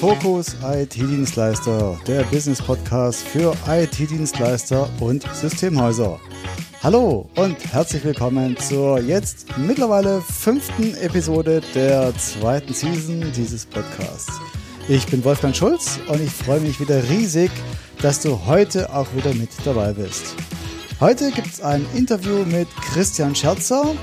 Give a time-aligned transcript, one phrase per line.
[0.00, 6.18] Fokus IT-Dienstleister, der Business-Podcast für IT-Dienstleister und Systemhäuser.
[6.82, 14.40] Hallo und herzlich willkommen zur jetzt mittlerweile fünften Episode der zweiten Season dieses Podcasts.
[14.88, 17.50] Ich bin Wolfgang Schulz und ich freue mich wieder riesig,
[18.00, 20.34] dass du heute auch wieder mit dabei bist.
[21.00, 23.94] Heute gibt es ein Interview mit Christian Scherzer.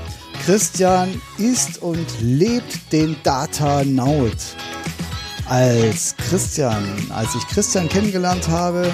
[0.44, 4.54] Christian ist und lebt den Data Naut
[5.46, 8.92] als Christian, als ich Christian kennengelernt habe,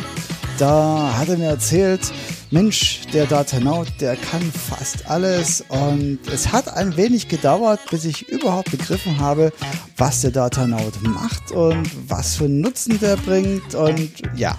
[0.58, 2.12] da hat er mir erzählt,
[2.54, 8.28] Mensch, der Datanaut, der kann fast alles und es hat ein wenig gedauert, bis ich
[8.28, 9.52] überhaupt begriffen habe,
[9.96, 14.56] was der Datanaut macht und was für Nutzen der bringt und ja.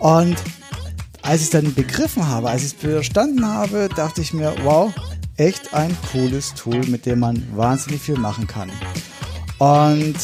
[0.00, 0.34] Und
[1.22, 4.92] als ich dann begriffen habe, als ich es verstanden habe, dachte ich mir, wow,
[5.36, 8.68] echt ein cooles Tool, mit dem man wahnsinnig viel machen kann.
[9.58, 10.16] Und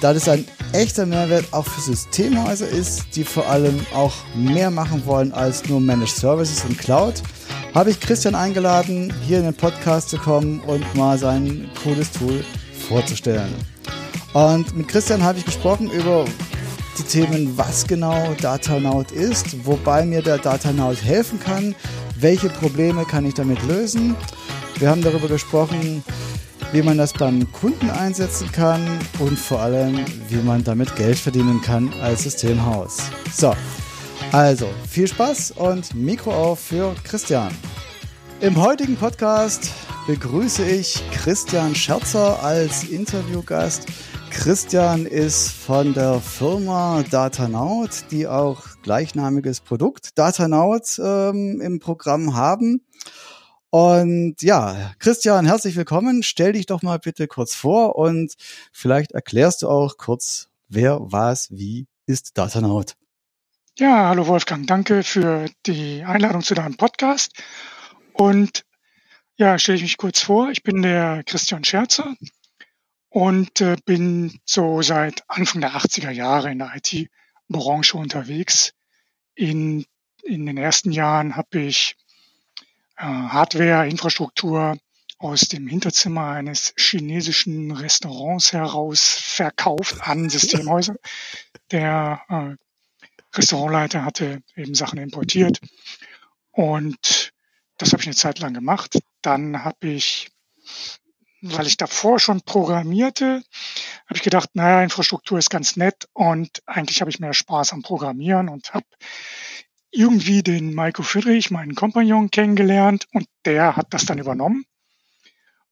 [0.00, 5.04] da das ein echter Mehrwert auch für Systemhäuser ist, die vor allem auch mehr machen
[5.06, 7.22] wollen als nur Managed Services und Cloud,
[7.74, 12.44] habe ich Christian eingeladen, hier in den Podcast zu kommen und mal sein cooles Tool
[12.88, 13.54] vorzustellen.
[14.32, 16.24] Und mit Christian habe ich gesprochen über
[16.98, 21.74] die Themen, was genau Datanaut ist, wobei mir der Datanaut helfen kann,
[22.18, 24.16] welche Probleme kann ich damit lösen.
[24.78, 26.02] Wir haben darüber gesprochen,
[26.72, 28.80] wie man das beim Kunden einsetzen kann
[29.18, 32.98] und vor allem, wie man damit Geld verdienen kann als Systemhaus.
[33.32, 33.54] So,
[34.32, 37.52] also viel Spaß und Mikro auf für Christian.
[38.40, 39.70] Im heutigen Podcast
[40.06, 43.86] begrüße ich Christian Scherzer als Interviewgast.
[44.30, 52.82] Christian ist von der Firma Datanaut, die auch gleichnamiges Produkt Datanaut ähm, im Programm haben.
[53.78, 56.22] Und ja, Christian, herzlich willkommen.
[56.22, 58.32] Stell dich doch mal bitte kurz vor und
[58.72, 62.96] vielleicht erklärst du auch kurz, wer, was, wie ist Datanaut.
[63.76, 67.32] Ja, hallo Wolfgang, danke für die Einladung zu deinem Podcast.
[68.14, 68.64] Und
[69.36, 70.48] ja, stelle ich mich kurz vor.
[70.48, 72.14] Ich bin der Christian Scherzer
[73.10, 78.72] und äh, bin so seit Anfang der 80er Jahre in der IT-Branche unterwegs.
[79.34, 79.84] In,
[80.22, 81.94] in den ersten Jahren habe ich
[82.96, 84.76] Hardware, Infrastruktur
[85.18, 90.96] aus dem Hinterzimmer eines chinesischen Restaurants heraus verkauft an Systemhäuser.
[91.70, 95.60] Der äh, Restaurantleiter hatte eben Sachen importiert
[96.52, 97.32] und
[97.78, 98.98] das habe ich eine Zeit lang gemacht.
[99.22, 100.30] Dann habe ich,
[101.42, 103.42] weil ich davor schon programmierte,
[104.06, 107.82] habe ich gedacht, naja, Infrastruktur ist ganz nett und eigentlich habe ich mehr Spaß am
[107.82, 108.86] Programmieren und habe
[109.96, 114.66] irgendwie den Maiko Friedrich, meinen Kompagnon, kennengelernt und der hat das dann übernommen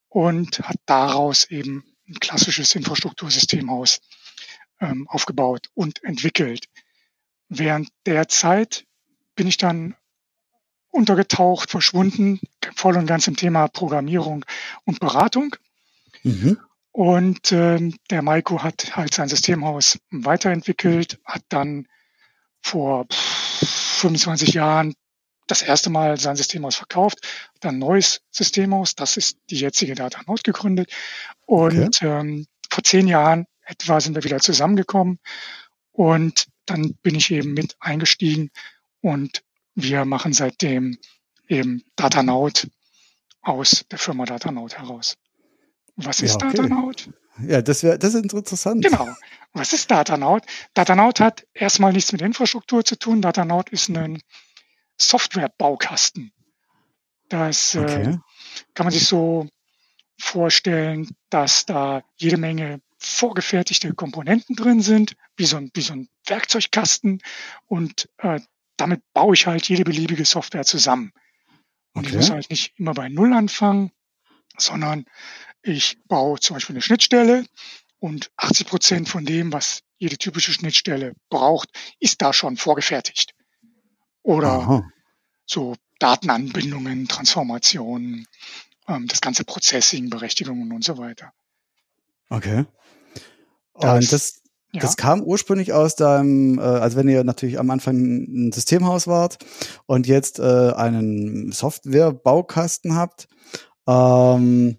[0.09, 4.01] und hat daraus eben ein klassisches Infrastruktursystemhaus
[4.81, 6.67] ähm, aufgebaut und entwickelt.
[7.49, 8.87] Während der Zeit
[9.35, 9.95] bin ich dann
[10.91, 12.41] untergetaucht, verschwunden,
[12.75, 14.45] voll und ganz im Thema Programmierung
[14.85, 15.57] und Beratung.
[16.23, 16.59] Mhm.
[16.93, 21.89] Und ähm, der Maiko hat halt sein Systemhaus weiterentwickelt, hat dann
[22.65, 24.95] vor 25 Jahren
[25.47, 27.21] das erste Mal sein Systemhaus verkauft,
[27.61, 30.91] dann neues Systemhaus, das ist die jetzige Datanaut gegründet.
[31.45, 32.07] Und okay.
[32.07, 35.19] ähm, vor zehn Jahren etwa sind wir wieder zusammengekommen
[35.93, 38.51] und dann bin ich eben mit eingestiegen
[39.03, 39.43] und
[39.75, 40.99] wir machen seitdem
[41.49, 42.69] eben Datanaut
[43.43, 45.17] aus der Firma Datanaut heraus.
[45.97, 46.57] Was ist ja, okay.
[46.57, 47.11] Datanaut?
[47.39, 48.85] Ja, das wäre, das ist interessant.
[48.85, 49.09] Genau.
[49.53, 50.45] Was ist Datanaut?
[50.75, 53.23] Datanaut hat erstmal nichts mit Infrastruktur zu tun.
[53.23, 54.21] Datanaut ist ein
[54.97, 56.33] Softwarebaukasten.
[57.29, 58.03] Das äh, okay.
[58.03, 58.19] äh,
[58.75, 59.49] kann man sich so
[60.19, 66.09] vorstellen, dass da jede Menge vorgefertigte Komponenten drin sind, wie so ein, wie so ein
[66.27, 67.21] Werkzeugkasten.
[67.67, 68.41] Und äh,
[68.77, 71.13] damit baue ich halt jede beliebige Software zusammen.
[71.93, 72.11] Und okay.
[72.11, 73.93] ich muss halt nicht immer bei Null anfangen,
[74.57, 75.05] sondern
[75.65, 77.47] ich baue zum Beispiel eine Schnittstelle
[77.99, 81.71] und 80 Prozent von dem, was jede typische Schnittstelle braucht,
[82.01, 83.35] ist da schon vorgefertigt.
[84.23, 84.91] Oder Aha.
[85.47, 88.27] so Datenanbindungen, Transformationen,
[88.89, 91.33] ähm, das ganze Processing, Berechtigungen und so weiter.
[92.29, 92.67] Okay.
[93.75, 94.81] Das, und das, ja.
[94.81, 99.39] das kam ursprünglich aus deinem, also wenn ihr natürlich am Anfang ein Systemhaus wart
[99.87, 103.29] und jetzt äh, einen Software-Baukasten habt,
[103.87, 104.79] ähm,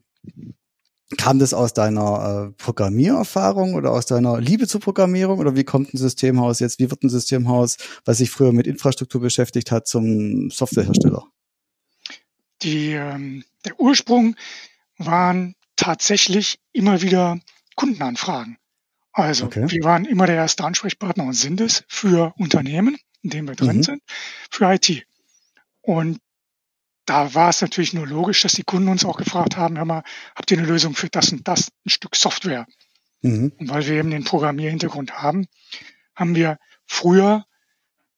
[1.18, 5.94] kam das aus deiner äh, Programmiererfahrung oder aus deiner Liebe zur Programmierung oder wie kommt
[5.94, 10.50] ein Systemhaus jetzt, wie wird ein Systemhaus, was sich früher mit Infrastruktur beschäftigt hat, zum
[10.50, 11.26] Softwarehersteller?
[12.64, 14.36] Die, ähm, der Ursprung
[14.98, 17.40] waren tatsächlich immer wieder
[17.76, 18.58] Kundenanfragen.
[19.12, 19.66] Also okay.
[19.70, 23.78] wir waren immer der erste Ansprechpartner und sind es für Unternehmen, in denen wir drin
[23.78, 23.84] mhm.
[23.84, 24.04] sind,
[24.50, 25.06] für IT.
[25.82, 26.20] Und
[27.06, 30.04] da war es natürlich nur logisch, dass die Kunden uns auch gefragt haben, hör mal,
[30.36, 32.66] habt ihr eine Lösung für das und das, ein Stück Software?
[33.22, 33.54] Mhm.
[33.58, 35.48] Und weil wir eben den Programmierhintergrund haben,
[36.16, 36.58] haben wir
[36.88, 37.46] früher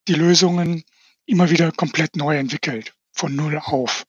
[0.07, 0.83] die Lösungen
[1.25, 4.05] immer wieder komplett neu entwickelt, von Null auf,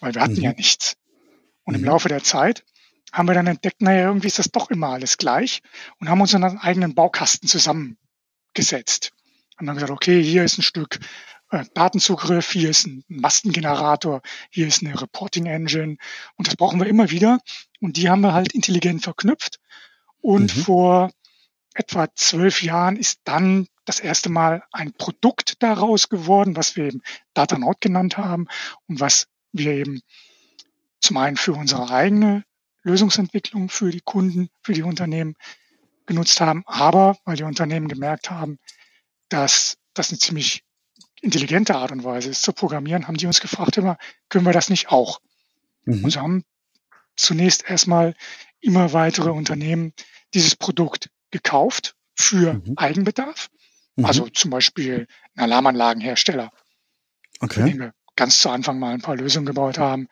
[0.00, 0.42] weil wir hatten mhm.
[0.42, 0.96] ja nichts.
[1.64, 1.88] Und im mhm.
[1.88, 2.64] Laufe der Zeit
[3.12, 5.62] haben wir dann entdeckt, naja, irgendwie ist das doch immer alles gleich
[5.98, 9.12] und haben uns unseren eigenen Baukasten zusammengesetzt.
[9.56, 10.98] Haben dann gesagt, okay, hier ist ein Stück
[11.64, 15.96] Datenzugriff, hier ist ein Mastengenerator, hier ist eine Reporting Engine.
[16.36, 17.38] Und das brauchen wir immer wieder.
[17.80, 19.58] Und die haben wir halt intelligent verknüpft.
[20.20, 20.60] Und mhm.
[20.60, 21.10] vor
[21.74, 27.02] etwa zwölf Jahren ist dann das erste Mal ein Produkt daraus geworden, was wir eben
[27.34, 28.48] Datanaut genannt haben
[28.88, 30.00] und was wir eben
[31.00, 32.44] zum einen für unsere eigene
[32.82, 35.36] Lösungsentwicklung für die Kunden, für die Unternehmen
[36.06, 38.58] genutzt haben, aber weil die Unternehmen gemerkt haben,
[39.28, 40.62] dass das eine ziemlich
[41.20, 43.98] intelligente Art und Weise ist zu programmieren, haben die uns gefragt immer,
[44.28, 45.20] können wir das nicht auch?
[45.84, 46.04] Mhm.
[46.04, 46.44] Und so haben
[47.16, 48.14] zunächst erstmal
[48.60, 49.92] immer weitere Unternehmen
[50.34, 52.74] dieses Produkt gekauft für mhm.
[52.76, 53.48] Eigenbedarf.
[53.96, 54.04] Mhm.
[54.04, 56.50] Also zum Beispiel ein Alarmanlagenhersteller,
[57.40, 57.64] okay.
[57.64, 60.08] den wir ganz zu Anfang mal ein paar Lösungen gebaut haben.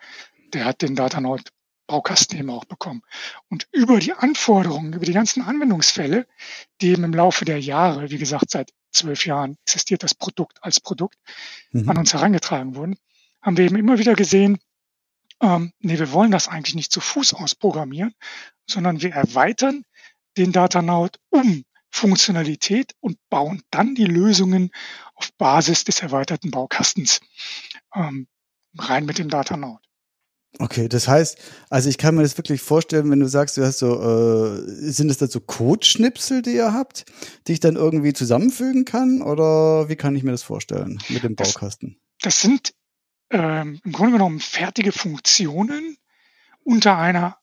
[0.52, 1.50] Der hat den Datanaut
[1.86, 3.02] Baukasten eben auch bekommen.
[3.50, 6.26] Und über die Anforderungen, über die ganzen Anwendungsfälle,
[6.80, 10.81] die eben im Laufe der Jahre, wie gesagt, seit zwölf Jahren existiert das Produkt als
[10.81, 11.17] Produkt,
[11.73, 11.88] mhm.
[11.88, 12.96] an uns herangetragen wurden,
[13.43, 14.58] haben wir eben immer wieder gesehen,
[15.41, 18.14] ähm, nee, wir wollen das eigentlich nicht zu Fuß ausprogrammieren,
[18.67, 19.85] sondern wir erweitern
[20.37, 24.70] den Datanaut um Funktionalität und bauen dann die Lösungen
[25.14, 27.20] auf Basis des erweiterten Baukastens
[27.94, 28.26] ähm,
[28.76, 29.83] rein mit dem Datanaut.
[30.60, 33.80] Okay, das heißt, also ich kann mir das wirklich vorstellen, wenn du sagst, du hast
[33.80, 37.06] so, äh, sind es da so Codeschnipsel, die ihr habt,
[37.46, 39.20] die ich dann irgendwie zusammenfügen kann?
[39.20, 41.96] Oder wie kann ich mir das vorstellen mit dem Baukasten?
[42.20, 42.74] Das, das sind
[43.30, 45.96] ähm, im Grunde genommen fertige Funktionen
[46.62, 47.36] unter einer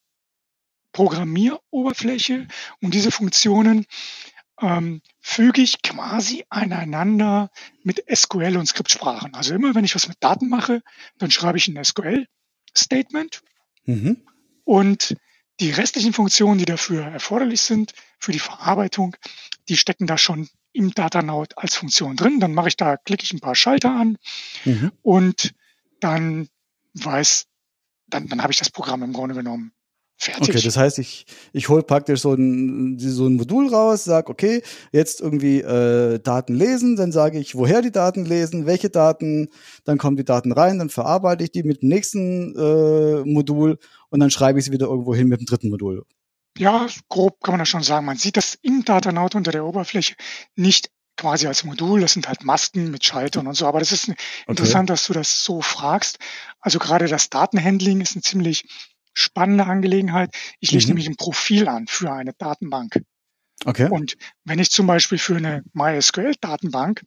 [0.93, 2.47] Programmieroberfläche
[2.81, 3.85] und diese Funktionen
[4.61, 7.49] ähm, füge ich quasi aneinander
[7.83, 9.33] mit SQL und Skriptsprachen.
[9.33, 10.81] Also immer wenn ich was mit Daten mache,
[11.17, 12.27] dann schreibe ich ein SQL
[12.75, 13.41] Statement.
[13.85, 14.23] Mhm.
[14.63, 15.15] Und
[15.59, 19.15] die restlichen Funktionen, die dafür erforderlich sind, für die Verarbeitung,
[19.69, 22.39] die stecken da schon im Datanaut als Funktion drin.
[22.39, 24.18] Dann mache ich da, klicke ich ein paar Schalter an
[24.65, 24.91] mhm.
[25.01, 25.53] und
[26.00, 26.50] dann
[26.94, 27.47] weiß,
[28.07, 29.74] dann, dann habe ich das Programm im Grunde genommen
[30.23, 30.50] Fertig.
[30.50, 34.62] Okay, das heißt, ich, ich hole praktisch so ein, so ein Modul raus, sage, okay,
[34.91, 39.50] jetzt irgendwie äh, Daten lesen, dann sage ich, woher die Daten lesen, welche Daten,
[39.83, 43.79] dann kommen die Daten rein, dann verarbeite ich die mit dem nächsten äh, Modul
[44.09, 46.06] und dann schreibe ich sie wieder irgendwo hin mit dem dritten Modul.
[46.56, 48.06] Ja, grob kann man das schon sagen.
[48.06, 50.13] Man sieht das im Datanaut unter der Oberfläche
[50.56, 52.01] nicht quasi als Modul.
[52.01, 53.65] Das sind halt Masken mit Schaltern und so.
[53.65, 54.17] Aber das ist okay.
[54.47, 56.19] interessant, dass du das so fragst.
[56.59, 58.65] Also gerade das Datenhandling ist ein ziemlich
[59.13, 60.33] spannende Angelegenheit.
[60.59, 60.89] Ich lege mhm.
[60.89, 63.01] nämlich ein Profil an für eine Datenbank.
[63.65, 63.89] Okay.
[63.89, 67.03] Und wenn ich zum Beispiel für eine MySQL-Datenbank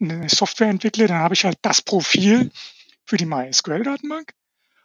[0.00, 2.50] eine Software entwickle, dann habe ich halt das Profil
[3.04, 4.32] für die MySQL-Datenbank.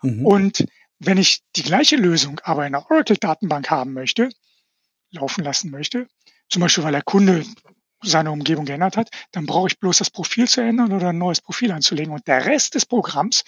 [0.01, 0.25] Mhm.
[0.25, 0.65] Und
[0.99, 4.29] wenn ich die gleiche Lösung aber in einer Oracle-Datenbank haben möchte,
[5.11, 6.07] laufen lassen möchte,
[6.47, 7.45] zum Beispiel weil der Kunde
[8.03, 11.41] seine Umgebung geändert hat, dann brauche ich bloß das Profil zu ändern oder ein neues
[11.41, 13.43] Profil anzulegen und der Rest des Programms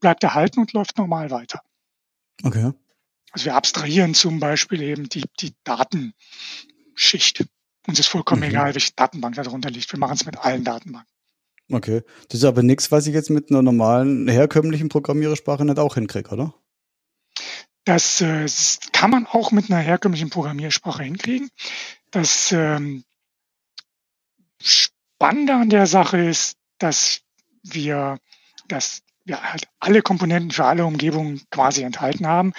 [0.00, 1.62] bleibt erhalten und läuft normal weiter.
[2.42, 2.72] Okay.
[3.32, 7.44] Also wir abstrahieren zum Beispiel eben die, die Datenschicht.
[7.86, 8.48] Uns ist vollkommen mhm.
[8.48, 9.92] egal, welche Datenbank darunter liegt.
[9.92, 11.10] Wir machen es mit allen Datenbanken.
[11.70, 12.02] Okay.
[12.28, 16.30] Das ist aber nichts, was ich jetzt mit einer normalen, herkömmlichen Programmiersprache nicht auch hinkriege,
[16.30, 16.54] oder?
[17.84, 18.46] Das äh,
[18.92, 21.50] kann man auch mit einer herkömmlichen Programmiersprache hinkriegen.
[22.10, 23.04] Das ähm,
[24.60, 27.20] Spannende an der Sache ist, dass
[27.62, 28.18] wir
[28.68, 32.52] das ja, halt alle Komponenten für alle Umgebungen quasi enthalten haben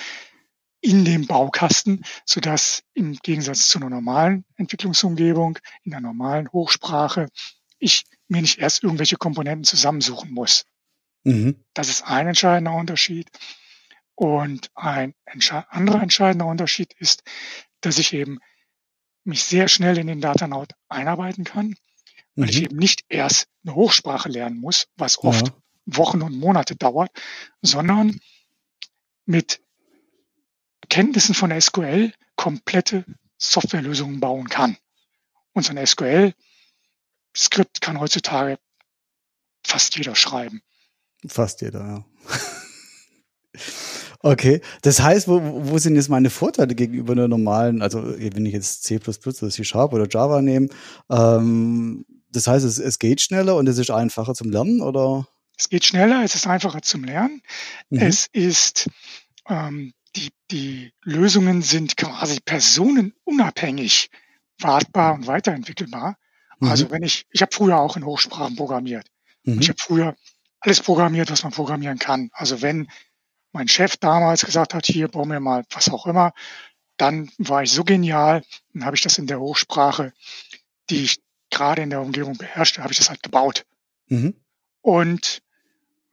[0.82, 7.30] in dem Baukasten, so dass im Gegensatz zu einer normalen Entwicklungsumgebung, in der normalen Hochsprache,
[7.80, 10.66] ich mir nicht erst irgendwelche Komponenten zusammensuchen muss.
[11.24, 11.64] Mhm.
[11.74, 13.30] Das ist ein entscheidender Unterschied.
[14.18, 17.24] Und ein entsche anderer entscheidender Unterschied ist,
[17.82, 18.40] dass ich eben
[19.26, 21.76] mich sehr schnell in den Datanaut einarbeiten kann,
[22.36, 22.50] weil mhm.
[22.50, 25.54] ich eben nicht erst eine Hochsprache lernen muss, was oft ja.
[25.86, 27.12] Wochen und Monate dauert,
[27.62, 28.20] sondern
[29.25, 29.62] mit
[30.89, 33.06] Kenntnissen von SQL komplette
[33.38, 34.77] Softwarelösungen bauen kann.
[35.54, 38.58] Und so ein SQL-Skript kann heutzutage
[39.65, 40.62] fast jeder schreiben.
[41.27, 42.06] Fast jeder, ja.
[44.25, 45.39] Okay, das heißt, wo,
[45.70, 49.63] wo sind jetzt meine Vorteile gegenüber einer normalen, also wenn ich jetzt C++ oder C
[49.63, 50.70] Sharp oder Java nehme,
[51.12, 55.27] ähm, das heißt, es, es geht schneller und es ist einfacher zum Lernen, oder?
[55.58, 57.42] Es geht schneller, es ist einfacher zum Lernen.
[57.90, 58.00] Mhm.
[58.00, 58.90] Es ist,
[59.48, 64.10] ähm, die, die Lösungen sind quasi personenunabhängig
[64.60, 66.18] wartbar und weiterentwickelbar.
[66.60, 66.70] Mhm.
[66.70, 69.08] Also wenn ich, ich habe früher auch in Hochsprachen programmiert.
[69.44, 69.60] Mhm.
[69.62, 70.16] ich habe früher
[70.60, 72.30] alles programmiert, was man programmieren kann.
[72.34, 72.90] Also wenn
[73.52, 76.34] mein Chef damals gesagt hat, hier bauen wir mal was auch immer,
[76.98, 78.44] dann war ich so genial,
[78.74, 80.14] dann habe ich das in der Hochsprache,
[80.90, 83.66] die ich gerade in der Umgebung beherrschte, habe ich das halt gebaut.
[84.08, 84.36] Mhm.
[84.82, 85.42] Und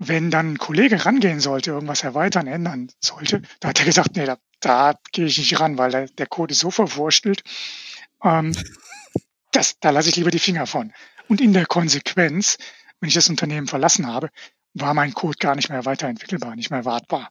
[0.09, 4.27] wenn dann ein Kollege rangehen sollte, irgendwas erweitern, ändern sollte, da hat er gesagt, nee,
[4.27, 7.43] da, da gehe ich nicht ran, weil der, der Code ist so verwurstelt,
[8.23, 8.53] ähm,
[9.53, 10.93] das, da lasse ich lieber die Finger von.
[11.29, 12.59] Und in der Konsequenz,
[13.01, 14.31] wenn ich das Unternehmen verlassen habe,
[14.75, 17.29] war mein Code gar nicht mehr weiterentwickelbar, nicht mehr wartbar.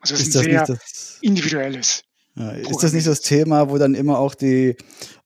[0.00, 2.04] Also es ist, ist ein sehr das, individuelles.
[2.36, 4.76] Ja, ist das nicht das Thema, wo dann immer auch die,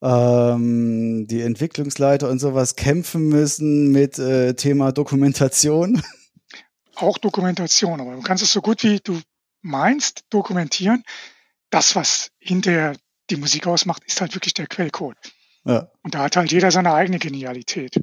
[0.00, 6.02] ähm, die Entwicklungsleiter und sowas kämpfen müssen mit äh, Thema Dokumentation?
[6.94, 9.20] Auch Dokumentation, aber du kannst es so gut wie du
[9.62, 11.04] meinst dokumentieren.
[11.70, 12.96] Das, was hinterher
[13.30, 15.16] die Musik ausmacht, ist halt wirklich der Quellcode.
[15.64, 15.88] Ja.
[16.02, 18.02] Und da hat halt jeder seine eigene Genialität.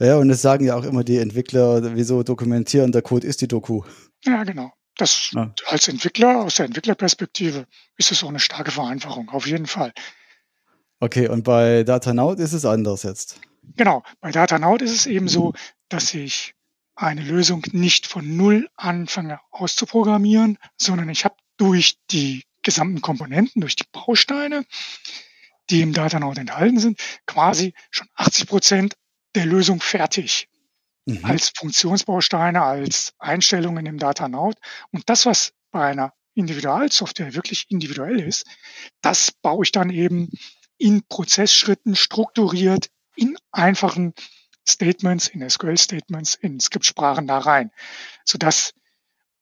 [0.00, 3.48] Ja, und das sagen ja auch immer die Entwickler, wieso dokumentieren, der Code ist die
[3.48, 3.82] Doku.
[4.24, 4.72] Ja, genau.
[4.96, 5.52] Das ja.
[5.66, 9.92] als Entwickler, aus der Entwicklerperspektive, ist es auch eine starke Vereinfachung, auf jeden Fall.
[11.00, 13.40] Okay, und bei Datanaut ist es anders jetzt.
[13.76, 15.52] Genau, bei Datanaut ist es eben so,
[15.88, 16.54] dass ich
[16.98, 23.76] eine Lösung nicht von null anfange auszuprogrammieren, sondern ich habe durch die gesamten Komponenten, durch
[23.76, 24.66] die Bausteine,
[25.70, 28.96] die im Datanaut enthalten sind, quasi schon 80 Prozent
[29.36, 30.48] der Lösung fertig.
[31.06, 31.24] Mhm.
[31.24, 34.56] Als Funktionsbausteine, als Einstellungen im Datanaut.
[34.90, 38.44] Und das, was bei einer Individualsoftware wirklich individuell ist,
[39.02, 40.30] das baue ich dann eben
[40.78, 44.14] in Prozessschritten strukturiert in einfachen
[44.68, 47.70] Statements, in SQL-Statements, in Skriptsprachen da rein,
[48.24, 48.74] sodass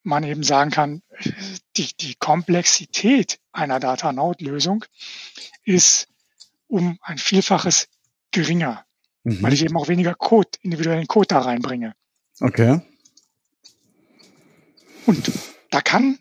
[0.02, 1.02] man eben sagen kann,
[1.76, 4.84] die, die Komplexität einer Data-Node-Lösung
[5.64, 6.08] ist
[6.68, 7.88] um ein Vielfaches
[8.30, 8.86] geringer
[9.26, 9.42] mhm.
[9.42, 11.94] weil ich eben auch weniger Code, individuellen Code da reinbringe.
[12.40, 12.80] Okay.
[15.04, 15.30] Und
[15.70, 16.18] da kann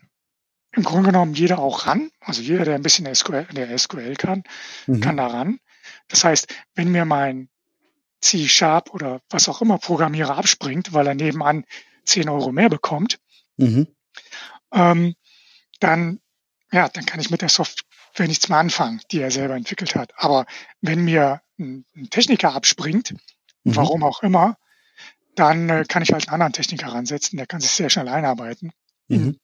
[0.72, 2.10] im Grunde genommen jeder auch ran.
[2.20, 4.44] Also jeder, der ein bisschen SQL, der SQL kann,
[4.86, 5.00] mhm.
[5.00, 5.60] kann da ran.
[6.08, 7.48] Das heißt, wenn mir mein
[8.26, 11.64] C-Sharp oder was auch immer Programmierer abspringt, weil er nebenan
[12.04, 13.18] 10 Euro mehr bekommt,
[13.56, 13.86] mhm.
[14.72, 15.14] ähm,
[15.80, 16.20] dann,
[16.72, 20.12] ja, dann kann ich mit der Software nichts mehr anfangen, die er selber entwickelt hat.
[20.16, 20.46] Aber
[20.80, 23.76] wenn mir ein, Techniker abspringt, mhm.
[23.76, 24.56] warum auch immer,
[25.34, 28.72] dann äh, kann ich halt einen anderen Techniker ransetzen, der kann sich sehr schnell einarbeiten
[29.08, 29.16] mhm.
[29.16, 29.40] in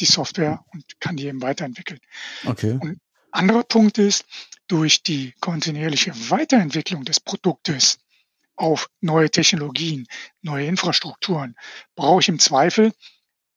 [0.00, 2.00] die Software und kann die eben weiterentwickeln.
[2.44, 2.78] Okay.
[2.80, 2.98] Und
[3.30, 4.24] anderer Punkt ist,
[4.66, 7.98] durch die kontinuierliche Weiterentwicklung des Produktes
[8.60, 10.06] auf neue Technologien,
[10.42, 11.56] neue Infrastrukturen,
[11.96, 12.92] brauche ich im Zweifel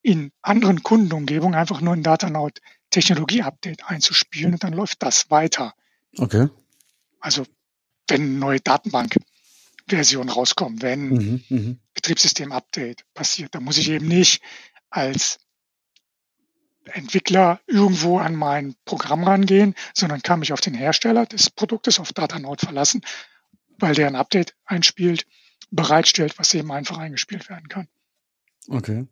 [0.01, 5.73] in anderen Kundenumgebungen einfach nur ein Datanaut Technologie-Update einzuspielen und dann läuft das weiter.
[6.17, 6.47] Okay.
[7.19, 7.45] Also
[8.07, 11.79] wenn eine neue Datenbank-Version rauskommt, wenn mhm, mhm.
[11.95, 14.41] Betriebssystem-Update passiert, dann muss ich eben nicht
[14.89, 15.39] als
[16.85, 22.13] Entwickler irgendwo an mein Programm rangehen, sondern kann mich auf den Hersteller des Produktes, auf
[22.13, 23.01] Datanaut verlassen,
[23.83, 25.27] weil der ein Update einspielt,
[25.69, 27.89] bereitstellt, was eben einfach eingespielt werden kann.
[28.69, 29.07] Okay.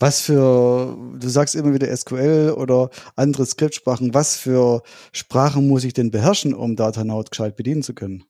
[0.00, 5.92] Was für, du sagst immer wieder SQL oder andere Skriptsprachen, was für Sprachen muss ich
[5.92, 8.24] denn beherrschen, um Datanaut gescheit bedienen zu können?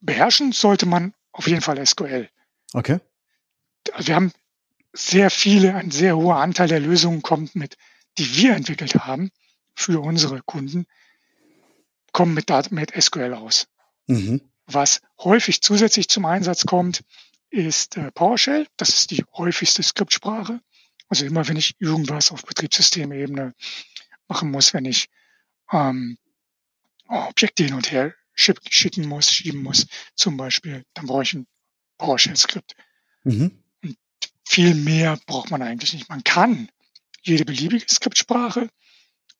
[0.00, 2.28] Beherrschen sollte man auf jeden Fall SQL.
[2.74, 2.98] Okay.
[3.96, 4.32] Wir haben
[4.92, 7.78] sehr viele, ein sehr hoher Anteil der Lösungen kommt mit,
[8.18, 9.30] die wir entwickelt haben
[9.74, 10.84] für unsere Kunden,
[12.12, 13.68] kommen mit, mit SQL aus.
[14.06, 14.51] Mhm.
[14.74, 17.02] Was häufig zusätzlich zum Einsatz kommt,
[17.50, 18.66] ist äh, PowerShell.
[18.76, 20.60] Das ist die häufigste Skriptsprache.
[21.08, 23.54] Also immer, wenn ich irgendwas auf Betriebssystemebene
[24.28, 25.08] machen muss, wenn ich
[25.70, 26.16] ähm,
[27.06, 31.46] Objekte hin und her schicken muss, schieben muss, zum Beispiel, dann brauche ich ein
[31.98, 32.74] PowerShell-Skript.
[33.24, 33.62] Mhm.
[33.82, 33.98] Und
[34.46, 36.08] viel mehr braucht man eigentlich nicht.
[36.08, 36.70] Man kann
[37.22, 38.68] jede beliebige Skriptsprache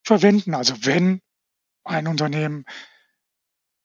[0.04, 0.54] verwenden.
[0.54, 1.22] Also wenn
[1.84, 2.66] ein Unternehmen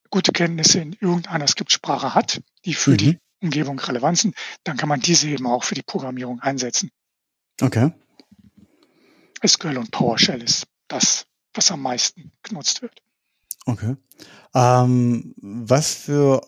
[0.09, 2.97] gute Kenntnisse in irgendeiner Skriptsprache hat, die für mhm.
[2.97, 6.91] die Umgebung relevant sind, dann kann man diese eben auch für die Programmierung einsetzen.
[7.61, 7.91] Okay.
[9.45, 13.01] SQL und PowerShell ist das, was am meisten genutzt wird.
[13.65, 13.95] Okay.
[14.55, 16.41] Ähm, was für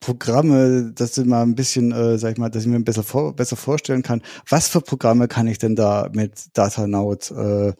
[0.00, 3.36] Programme, dass du mal ein bisschen, äh, sag ich mal, dass ich mir besser, vor,
[3.36, 7.74] besser vorstellen kann, was für Programme kann ich denn da mit Datanaut äh,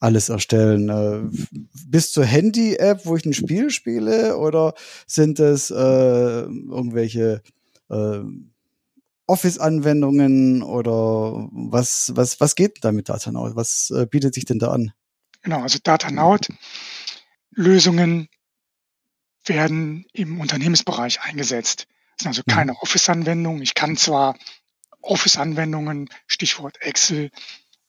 [0.00, 0.88] alles erstellen?
[0.88, 1.36] Äh,
[1.88, 4.74] bis zur Handy-App, wo ich ein Spiel spiele, oder
[5.06, 7.42] sind es äh, irgendwelche
[7.90, 8.20] äh,
[9.26, 13.56] Office-Anwendungen oder was, was, was geht da mit Datanaut?
[13.56, 14.92] Was äh, bietet sich denn da an?
[15.42, 16.48] Genau, also Datanaut
[17.50, 18.28] Lösungen
[19.44, 21.86] werden im Unternehmensbereich eingesetzt.
[22.16, 22.52] Das sind also mhm.
[22.52, 23.62] keine Office-Anwendungen.
[23.62, 24.36] Ich kann zwar
[25.00, 27.30] Office-Anwendungen, Stichwort Excel,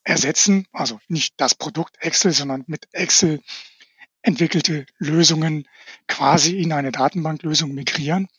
[0.08, 3.42] ersetzen, also nicht das Produkt Excel, sondern mit Excel
[4.22, 5.68] entwickelte Lösungen
[6.08, 8.30] quasi in eine Datenbanklösung migrieren.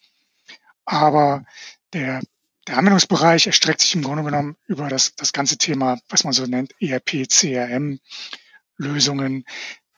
[0.87, 1.45] Aber
[1.93, 2.23] der,
[2.67, 6.47] der Anwendungsbereich erstreckt sich im Grunde genommen über das, das ganze Thema, was man so
[6.47, 8.01] nennt, ERP, CRM,
[8.79, 9.45] Lösungen.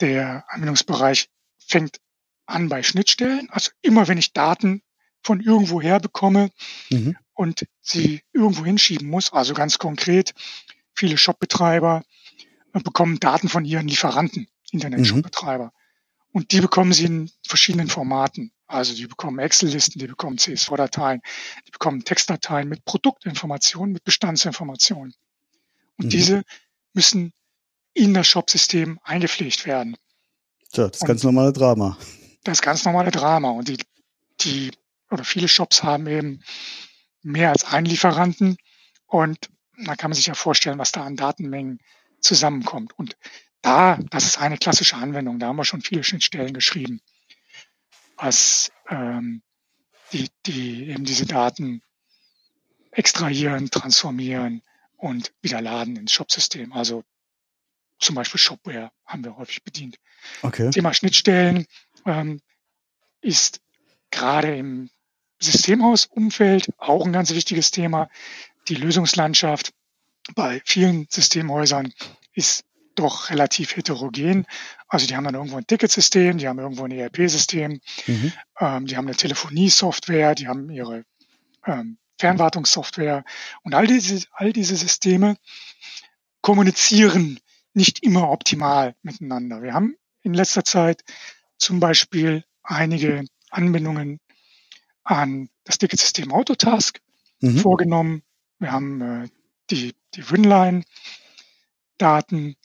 [0.01, 1.99] Der Anwendungsbereich fängt
[2.47, 3.49] an bei Schnittstellen.
[3.51, 4.83] Also immer wenn ich Daten
[5.23, 6.51] von irgendwo her bekomme
[6.91, 7.17] mhm.
[7.33, 10.35] und sie irgendwo hinschieben muss, also ganz konkret,
[10.95, 12.03] viele Shopbetreiber
[12.73, 15.65] äh, bekommen Daten von ihren Lieferanten, Internet-Shopbetreiber.
[15.65, 15.71] Mhm.
[16.33, 18.53] Und die bekommen sie in verschiedenen Formaten.
[18.67, 21.21] Also die bekommen Excel-Listen, die bekommen CSV-Dateien,
[21.67, 25.13] die bekommen Textdateien mit Produktinformationen, mit Bestandsinformationen.
[25.99, 26.11] Und mhm.
[26.11, 26.43] diese
[26.93, 27.33] müssen
[27.95, 29.97] in das Shop-System eingepflegt werden.
[30.73, 31.99] So, das ganz normale Drama.
[32.45, 33.51] Das ganz normale Drama.
[33.51, 33.79] Und die,
[34.41, 34.71] die,
[35.11, 36.43] oder viele Shops haben eben
[37.23, 38.57] mehr als einen Lieferanten.
[39.07, 39.51] Und
[39.85, 41.81] da kann man sich ja vorstellen, was da an Datenmengen
[42.21, 42.99] zusammenkommt.
[42.99, 43.17] Und
[43.63, 45.39] da, das ist eine klassische Anwendung.
[45.39, 47.01] Da haben wir schon viele Schnittstellen geschrieben,
[48.17, 49.43] was ähm,
[50.13, 51.83] die, die eben diese Daten
[52.93, 54.63] extrahieren, transformieren
[54.97, 56.73] und wieder laden ins Shop-System.
[56.73, 57.05] Also
[57.99, 59.97] zum Beispiel Shopware haben wir häufig bedient.
[60.43, 60.71] Okay.
[60.71, 61.67] Thema Schnittstellen
[62.07, 62.41] ähm,
[63.21, 63.61] ist
[64.11, 64.91] gerade im
[65.39, 68.11] Systemhausumfeld auch ein ganz wichtiges Thema.
[68.71, 69.73] Die Lösungslandschaft
[70.37, 71.93] bei vielen Systemhäusern
[72.33, 74.47] ist doch relativ heterogen.
[74.87, 78.33] Also die haben dann irgendwo ein Ticketsystem, die haben irgendwo ein ERP-System, mhm.
[78.61, 81.05] ähm, die haben eine Telefonie-Software, die haben ihre
[81.67, 83.25] ähm, Fernwartungssoftware
[83.63, 85.37] und all diese, all diese Systeme
[86.41, 87.41] kommunizieren
[87.75, 89.63] nicht immer optimal miteinander.
[89.63, 91.03] Wir haben in letzter Zeit
[91.59, 94.21] zum Beispiel einige Anbindungen
[95.03, 97.01] an das Ticketsystem Autotask
[97.41, 97.59] mhm.
[97.59, 98.23] vorgenommen.
[98.61, 99.29] Wir haben äh,
[99.71, 102.57] die, die Winline-Daten.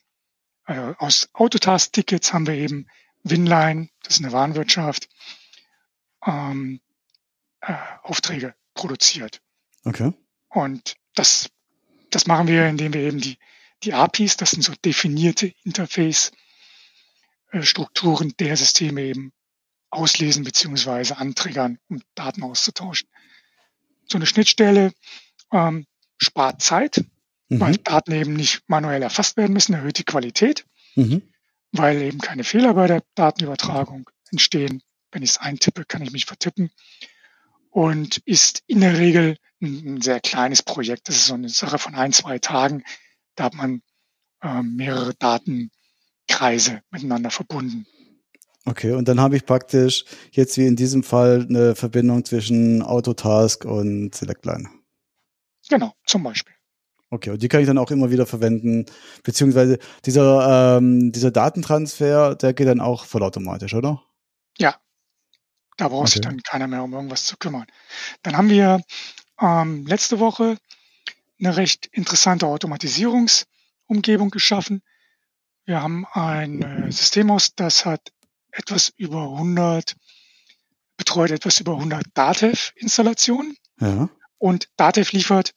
[0.67, 2.87] Äh, aus Autotask-Tickets haben wir eben
[3.23, 5.07] Winline, das ist eine Warenwirtschaft,
[6.25, 6.81] ähm,
[7.61, 9.41] äh, Aufträge produziert.
[9.83, 10.13] Okay.
[10.49, 11.49] Und das,
[12.11, 13.39] das machen wir, indem wir eben die
[13.83, 19.33] die APIs, das sind so definierte Interface-Strukturen der Systeme eben
[19.89, 23.07] auslesen beziehungsweise antriggern, um Daten auszutauschen.
[24.07, 24.93] So eine Schnittstelle
[25.55, 25.85] ähm,
[26.17, 27.03] spart Zeit,
[27.49, 27.59] mhm.
[27.59, 30.65] weil Daten eben nicht manuell erfasst werden müssen, erhöht die Qualität,
[30.95, 31.21] mhm.
[31.71, 34.81] weil eben keine Fehler bei der Datenübertragung entstehen.
[35.11, 36.71] Wenn ich es eintippe, kann ich mich vertippen
[37.69, 41.07] und ist in der Regel ein, ein sehr kleines Projekt.
[41.07, 42.83] Das ist so eine Sache von ein, zwei Tagen,
[43.35, 43.81] da hat man
[44.41, 47.85] äh, mehrere Datenkreise miteinander verbunden.
[48.65, 53.63] Okay, und dann habe ich praktisch jetzt wie in diesem Fall eine Verbindung zwischen Autotask
[53.63, 54.69] und Selectline.
[55.69, 56.53] Genau, zum Beispiel.
[57.09, 58.85] Okay, und die kann ich dann auch immer wieder verwenden,
[59.23, 64.03] beziehungsweise dieser, ähm, dieser Datentransfer, der geht dann auch vollautomatisch, oder?
[64.57, 64.75] Ja,
[65.77, 66.11] da braucht okay.
[66.11, 67.67] sich dann keiner mehr um irgendwas zu kümmern.
[68.23, 68.81] Dann haben wir
[69.39, 70.57] ähm, letzte Woche
[71.39, 74.81] eine recht interessante Automatisierungsumgebung geschaffen.
[75.65, 78.11] Wir haben ein äh, Systemhaus, das hat
[78.51, 79.95] etwas über 100,
[80.97, 83.57] betreut etwas über 100 Datev-Installationen.
[83.79, 84.09] Ja.
[84.37, 85.53] Und Datev liefert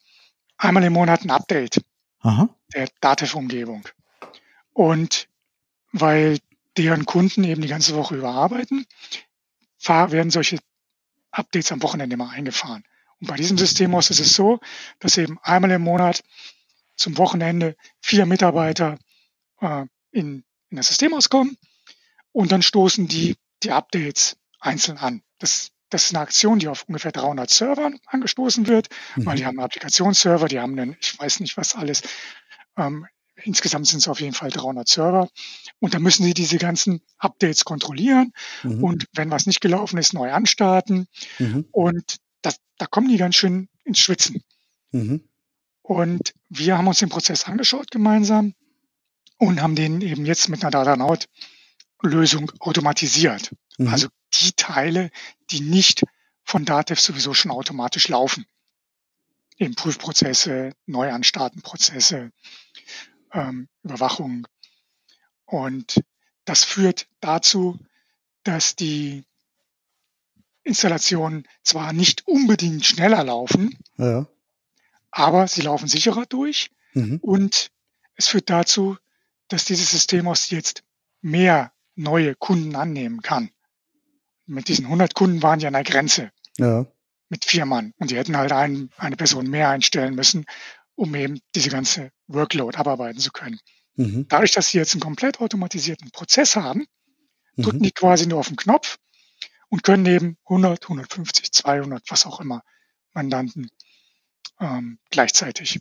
[0.57, 1.83] einmal im Monat ein Update
[2.21, 2.49] Aha.
[2.75, 3.89] der Datev-Umgebung.
[4.73, 5.29] Und
[5.93, 6.39] weil
[6.77, 8.87] deren Kunden eben die ganze Woche überarbeiten,
[9.87, 10.59] werden solche
[11.31, 12.85] Updates am Wochenende mal eingefahren.
[13.21, 14.61] Und bei diesem Systemhaus ist es so,
[15.01, 16.23] dass eben einmal im Monat
[16.97, 18.99] zum Wochenende vier Mitarbeiter
[19.61, 21.57] äh, in, in das Systemhaus kommen
[22.33, 25.23] und dann stoßen die die Updates einzeln an.
[25.39, 29.27] Das, das ist eine Aktion, die auf ungefähr 300 Servern angestoßen wird, mhm.
[29.27, 32.03] weil die haben einen Applikationsserver, die haben einen, ich weiß nicht was alles,
[32.77, 33.07] ähm,
[33.45, 35.29] insgesamt sind es auf jeden Fall 300 Server.
[35.81, 38.85] Und da müssen sie diese ganzen Updates kontrollieren mhm.
[38.85, 41.07] und wenn was nicht gelaufen ist, neu anstarten.
[41.39, 41.67] Mhm.
[41.71, 44.43] Und das, da kommen die ganz schön ins Schwitzen.
[44.93, 45.23] Mhm.
[45.83, 48.55] Und wir haben uns den Prozess angeschaut gemeinsam
[49.39, 53.55] und haben den eben jetzt mit einer Datanaut-Lösung automatisiert.
[53.79, 53.89] Mhm.
[53.89, 55.11] Also die Teile,
[55.51, 56.05] die nicht
[56.45, 58.47] von Datev sowieso schon automatisch laufen.
[59.57, 62.33] Eben Prüfprozesse, Neuanstartenprozesse,
[63.33, 64.47] ähm, Überwachung.
[65.45, 66.03] Und
[66.45, 67.79] das führt dazu,
[68.45, 69.25] dass die
[70.63, 74.27] Installationen zwar nicht unbedingt schneller laufen, Ja.
[75.11, 77.19] aber sie laufen sicherer durch Mhm.
[77.23, 77.71] und
[78.15, 78.97] es führt dazu,
[79.49, 80.83] dass dieses System aus jetzt
[81.21, 83.51] mehr neue Kunden annehmen kann.
[84.49, 86.87] Mit diesen 100 Kunden waren ja an der Grenze Ja.
[87.29, 90.47] mit vier Mann und die hätten halt ein, eine Person mehr einstellen müssen,
[90.95, 93.61] um eben diese ganze Workload abarbeiten zu können.
[93.97, 94.27] Mhm.
[94.29, 96.87] Dadurch, dass sie jetzt einen komplett automatisierten Prozess haben,
[97.57, 97.83] drücken Mhm.
[97.83, 98.99] die quasi nur auf den Knopf
[99.69, 102.63] und können eben 100, 150, 200, was auch immer
[103.13, 103.69] Mandanten
[104.61, 105.81] ähm, gleichzeitig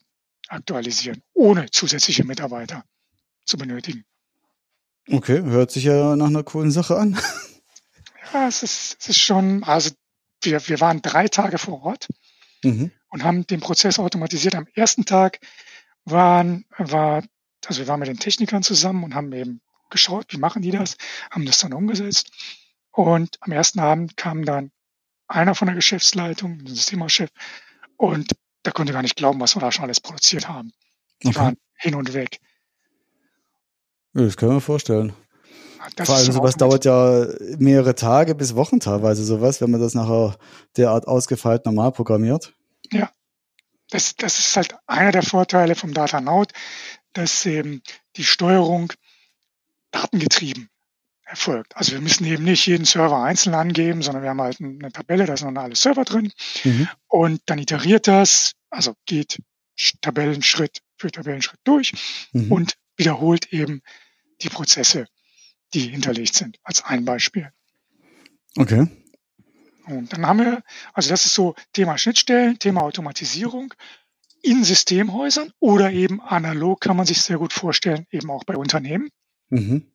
[0.50, 2.84] aktualisieren, ohne zusätzliche Mitarbeiter
[3.46, 4.04] zu benötigen.
[5.10, 7.18] Okay, hört sich ja nach einer coolen Sache an.
[8.34, 9.92] Ja, es ist, es ist schon, also
[10.44, 12.08] wir, wir waren drei Tage vor Ort
[12.64, 12.92] Mhm.
[13.10, 14.56] und haben den Prozess automatisiert.
[14.56, 15.40] Am ersten Tag
[16.06, 17.24] waren, war,
[17.66, 19.62] also wir waren mit den Technikern zusammen und haben eben
[19.92, 20.98] geschaut, wie machen die das,
[21.30, 22.32] haben das dann umgesetzt.
[22.92, 24.72] Und am ersten Abend kam dann
[25.28, 27.30] einer von der Geschäftsleitung, ein Systemchef,
[27.96, 28.32] und
[28.66, 30.72] der konnte gar nicht glauben, was wir da schon alles produziert haben.
[31.24, 31.38] Die Okay.
[31.38, 32.40] waren hin und weg.
[34.14, 35.14] Das kann man vorstellen.
[35.96, 37.26] Das Vor allem sowas dauert ja
[37.58, 40.38] mehrere Tage bis Wochen teilweise sowas, wenn man das nachher
[40.76, 42.54] derart ausgefeilt normal programmiert.
[43.90, 46.52] das, das ist halt einer der Vorteile vom Datanaut,
[47.14, 47.82] dass eben
[48.18, 48.92] die Steuerung
[49.92, 50.70] datengetrieben
[51.24, 51.76] erfolgt.
[51.76, 55.26] Also wir müssen eben nicht jeden Server einzeln angeben, sondern wir haben halt eine Tabelle,
[55.26, 56.32] da sind dann alle Server drin
[56.64, 56.88] Mhm.
[57.08, 59.42] und dann iteriert das, also geht
[59.78, 61.94] Sch- Tabellenschritt für Tabellenschritt durch
[62.34, 62.52] Mhm.
[62.52, 63.82] und wiederholt eben
[64.42, 65.08] die Prozesse,
[65.74, 67.52] die hinterlegt sind, als ein Beispiel.
[68.58, 68.88] Okay.
[69.86, 73.74] Und dann haben wir, also das ist so Thema Schnittstellen, Thema Automatisierung
[74.42, 79.10] in Systemhäusern oder eben analog kann man sich sehr gut vorstellen, eben auch bei Unternehmen,
[79.50, 79.92] Mhm.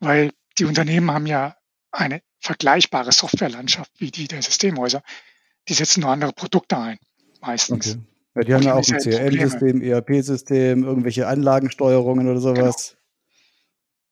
[0.00, 1.56] weil die Unternehmen haben ja
[1.90, 5.02] eine vergleichbare Softwarelandschaft wie die der Systemhäuser.
[5.68, 6.98] Die setzen nur andere Produkte ein,
[7.40, 7.92] meistens.
[7.96, 8.00] Okay.
[8.36, 8.98] Ja, die haben ja auch ein.
[8.98, 12.96] CRM-System, ERP-System, irgendwelche Anlagensteuerungen oder sowas.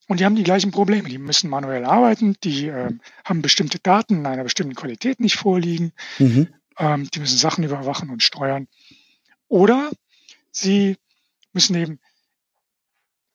[0.09, 1.09] Und die haben die gleichen Probleme.
[1.09, 5.93] Die müssen manuell arbeiten, die ähm, haben bestimmte Daten in einer bestimmten Qualität nicht vorliegen,
[6.19, 6.49] Mhm.
[6.79, 8.69] ähm, die müssen Sachen überwachen und steuern.
[9.49, 9.91] Oder
[10.51, 10.97] sie
[11.53, 12.01] müssen eben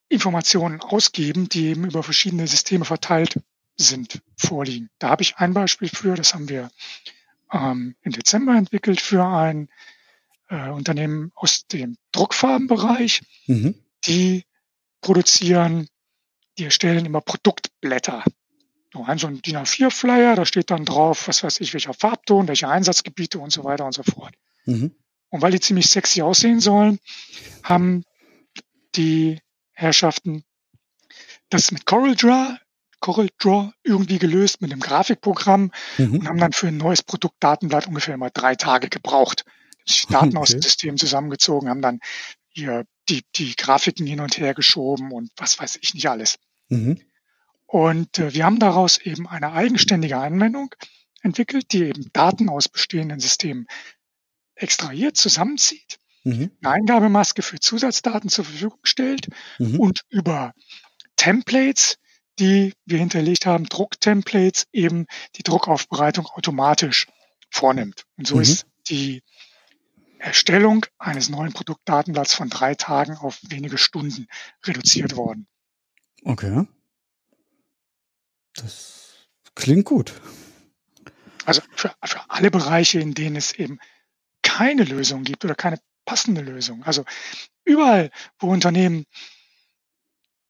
[0.10, 3.40] Informationen ausgeben, die eben über verschiedene Systeme verteilt
[3.76, 4.90] sind, vorliegen.
[5.00, 6.70] Da habe ich ein Beispiel für, das haben wir
[7.52, 9.70] ähm, im Dezember entwickelt für ein
[10.50, 13.22] äh, Unternehmen aus dem Druckfarbenbereich.
[13.48, 13.76] Mhm.
[14.06, 14.44] Die
[15.02, 15.88] produzieren,
[16.58, 18.24] die erstellen immer Produktblätter.
[18.94, 22.48] So ein so ein DIN A4-Flyer, da steht dann drauf, was weiß ich, welcher Farbton,
[22.48, 24.36] welche Einsatzgebiete und so weiter und so fort.
[24.66, 24.96] Mhm.
[25.30, 27.00] Und weil die ziemlich sexy aussehen sollen,
[27.64, 28.04] haben
[28.96, 29.40] die
[29.72, 30.44] Herrschaften
[31.50, 32.58] das mit CorelDRAW,
[33.00, 36.28] CorelDRAW irgendwie gelöst mit einem Grafikprogramm und Mhm.
[36.28, 39.44] haben dann für ein neues Produktdatenblatt ungefähr immer drei Tage gebraucht.
[39.88, 40.68] Die Daten aus dem Okay.
[40.68, 42.00] System zusammengezogen, haben dann
[42.50, 46.38] hier die, die Grafiken hin und her geschoben und was weiß ich nicht alles.
[46.70, 47.02] Mhm.
[47.66, 50.74] Und äh, wir haben daraus eben eine eigenständige Anwendung
[51.22, 53.68] entwickelt, die eben Daten aus bestehenden Systemen
[54.56, 56.52] extrahiert, zusammenzieht, Mhm.
[56.62, 59.28] eine Eingabemaske für Zusatzdaten zur Verfügung stellt
[59.60, 59.80] Mhm.
[59.80, 60.54] und über
[61.18, 61.98] Templates,
[62.40, 67.08] die wir hinterlegt haben, Drucktemplates, eben die Druckaufbereitung automatisch
[67.50, 68.06] vornimmt.
[68.18, 68.42] Und so Mhm.
[68.42, 69.22] ist die
[70.24, 74.28] Erstellung eines neuen Produktdatenblatts von drei Tagen auf wenige Stunden
[74.66, 75.48] reduziert worden.
[76.24, 76.66] Okay.
[78.56, 80.14] Das klingt gut.
[81.46, 83.80] Also für, für alle Bereiche, in denen es eben
[84.44, 86.84] keine Lösung gibt oder keine passende Lösung.
[86.84, 87.04] Also
[87.66, 88.10] überall,
[88.40, 89.06] wo Unternehmen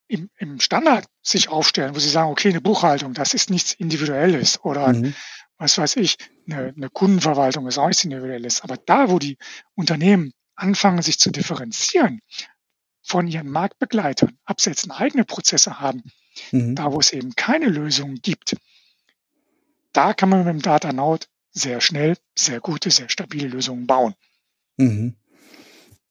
[0.07, 4.63] im, im Standard sich aufstellen, wo sie sagen, okay, eine Buchhaltung, das ist nichts Individuelles
[4.63, 5.15] oder Mhm.
[5.63, 8.61] Was weiß ich, eine, eine Kundenverwaltung ist auch nichts Individuelles.
[8.61, 9.37] Aber da, wo die
[9.75, 12.19] Unternehmen anfangen, sich zu differenzieren
[13.01, 16.03] von ihren Marktbegleitern, absetzen, eigene Prozesse haben,
[16.51, 16.75] Mhm.
[16.75, 18.55] da, wo es eben keine Lösung gibt,
[19.91, 24.15] da kann man mit dem Datanaut sehr schnell, sehr gute, sehr stabile Lösungen bauen.
[24.77, 25.15] Mhm.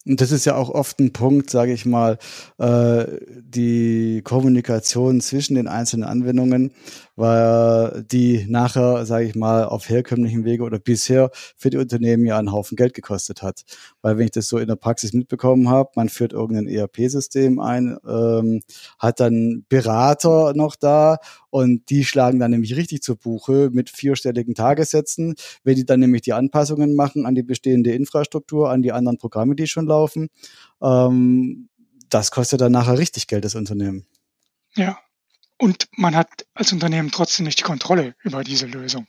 [0.05, 2.19] Und das ist ja auch oft ein Punkt, sage ich mal,
[2.59, 3.07] äh,
[3.41, 6.73] die Kommunikation zwischen den einzelnen Anwendungen,
[7.17, 12.39] weil die nachher, sage ich mal, auf herkömmlichen Wege oder bisher für die Unternehmen ja
[12.39, 13.63] einen Haufen Geld gekostet hat.
[14.01, 17.99] Weil wenn ich das so in der Praxis mitbekommen habe, man führt irgendein ERP-System ein,
[18.09, 18.63] ähm,
[18.99, 21.19] hat dann Berater noch da
[21.51, 26.23] und die schlagen dann nämlich richtig zur Buche mit vierstelligen Tagessätzen, wenn die dann nämlich
[26.23, 30.29] die Anpassungen machen an die bestehende Infrastruktur, an die anderen Programme, die schon laufen.
[30.83, 31.69] Ähm,
[32.09, 34.07] das kostet dann nachher richtig Geld, das Unternehmen.
[34.77, 34.99] Ja.
[35.63, 39.07] Und man hat als Unternehmen trotzdem nicht die Kontrolle über diese Lösung.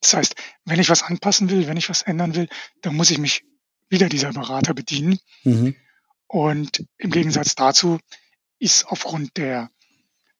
[0.00, 2.48] Das heißt, wenn ich was anpassen will, wenn ich was ändern will,
[2.82, 3.42] dann muss ich mich
[3.88, 5.18] wieder dieser Berater bedienen.
[5.42, 5.74] Mhm.
[6.28, 7.98] Und im Gegensatz dazu
[8.60, 9.68] ist aufgrund der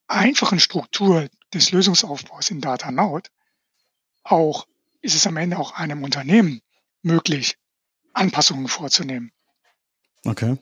[0.07, 3.29] einfachen Struktur des Lösungsaufbaus in DataNote
[4.23, 4.69] auch,
[5.01, 6.61] ist es am Ende auch einem Unternehmen
[7.03, 7.57] möglich,
[8.13, 9.33] Anpassungen vorzunehmen.
[10.25, 10.59] Okay.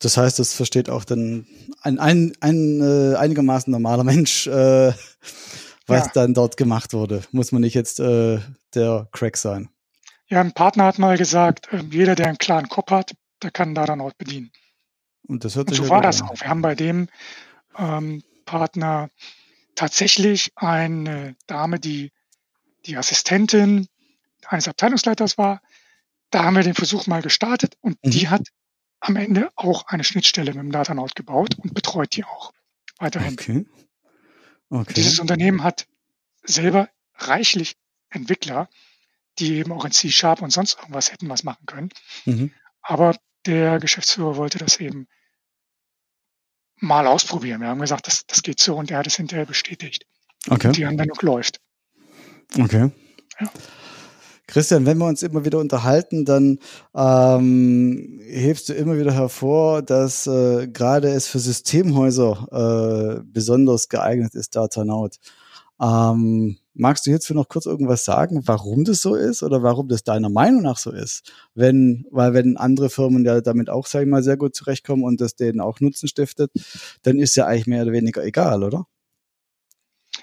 [0.00, 1.46] Das heißt, das versteht auch dann
[1.80, 4.92] ein, ein, ein äh, einigermaßen normaler Mensch, äh,
[5.86, 6.10] was ja.
[6.14, 7.22] dann dort gemacht wurde.
[7.32, 8.40] Muss man nicht jetzt äh,
[8.74, 9.70] der Crack sein.
[10.28, 13.74] Ja, ein Partner hat mal gesagt, äh, jeder, der einen klaren Kopf hat, der kann
[13.74, 14.50] da dann auch bedienen.
[15.26, 16.40] Und, das hört Und so war das auch.
[16.40, 17.08] Wir haben bei dem
[17.78, 19.10] ähm, Partner
[19.74, 22.12] tatsächlich eine Dame, die
[22.86, 23.88] die Assistentin
[24.46, 25.60] eines Abteilungsleiters war.
[26.30, 28.10] Da haben wir den Versuch mal gestartet und mhm.
[28.10, 28.42] die hat
[29.06, 32.52] am Ende auch eine Schnittstelle mit dem Datanaut gebaut und betreut die auch
[32.98, 33.34] weiterhin.
[33.34, 33.66] Okay.
[34.68, 34.94] Okay.
[34.94, 35.86] Dieses Unternehmen hat
[36.42, 37.76] selber reichlich
[38.10, 38.68] Entwickler,
[39.38, 41.90] die eben auch in C-Sharp und sonst irgendwas hätten was machen können.
[42.24, 42.52] Mhm.
[42.82, 45.06] Aber der Geschäftsführer wollte das eben
[46.78, 47.60] mal ausprobieren.
[47.60, 50.06] Wir haben gesagt, das, das geht so und er hat es hinterher bestätigt.
[50.48, 50.68] Okay.
[50.68, 51.60] Und die Anwendung läuft.
[52.58, 52.90] Okay.
[53.40, 53.50] Ja.
[54.46, 56.58] Christian, wenn wir uns immer wieder unterhalten, dann
[56.94, 64.34] ähm, hebst du immer wieder hervor, dass äh, gerade es für Systemhäuser äh, besonders geeignet
[64.34, 65.16] ist, Datanaut.
[65.80, 70.04] Ähm, magst du hierzu noch kurz irgendwas sagen, warum das so ist oder warum das
[70.04, 71.32] deiner Meinung nach so ist?
[71.54, 75.20] Wenn, weil wenn andere Firmen ja damit auch, sag ich mal, sehr gut zurechtkommen und
[75.20, 76.52] das denen auch Nutzen stiftet,
[77.02, 78.86] dann ist ja eigentlich mehr oder weniger egal, oder?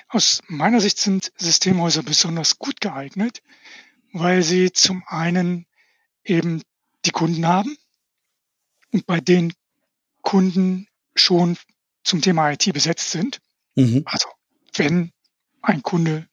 [0.09, 3.41] Aus meiner Sicht sind Systemhäuser besonders gut geeignet,
[4.13, 5.65] weil sie zum einen
[6.23, 6.61] eben
[7.05, 7.75] die Kunden haben
[8.91, 9.53] und bei den
[10.21, 11.57] Kunden schon
[12.03, 13.39] zum Thema IT besetzt sind.
[13.75, 14.03] Mhm.
[14.05, 14.29] Also
[14.75, 15.11] wenn
[15.61, 16.27] ein Kunde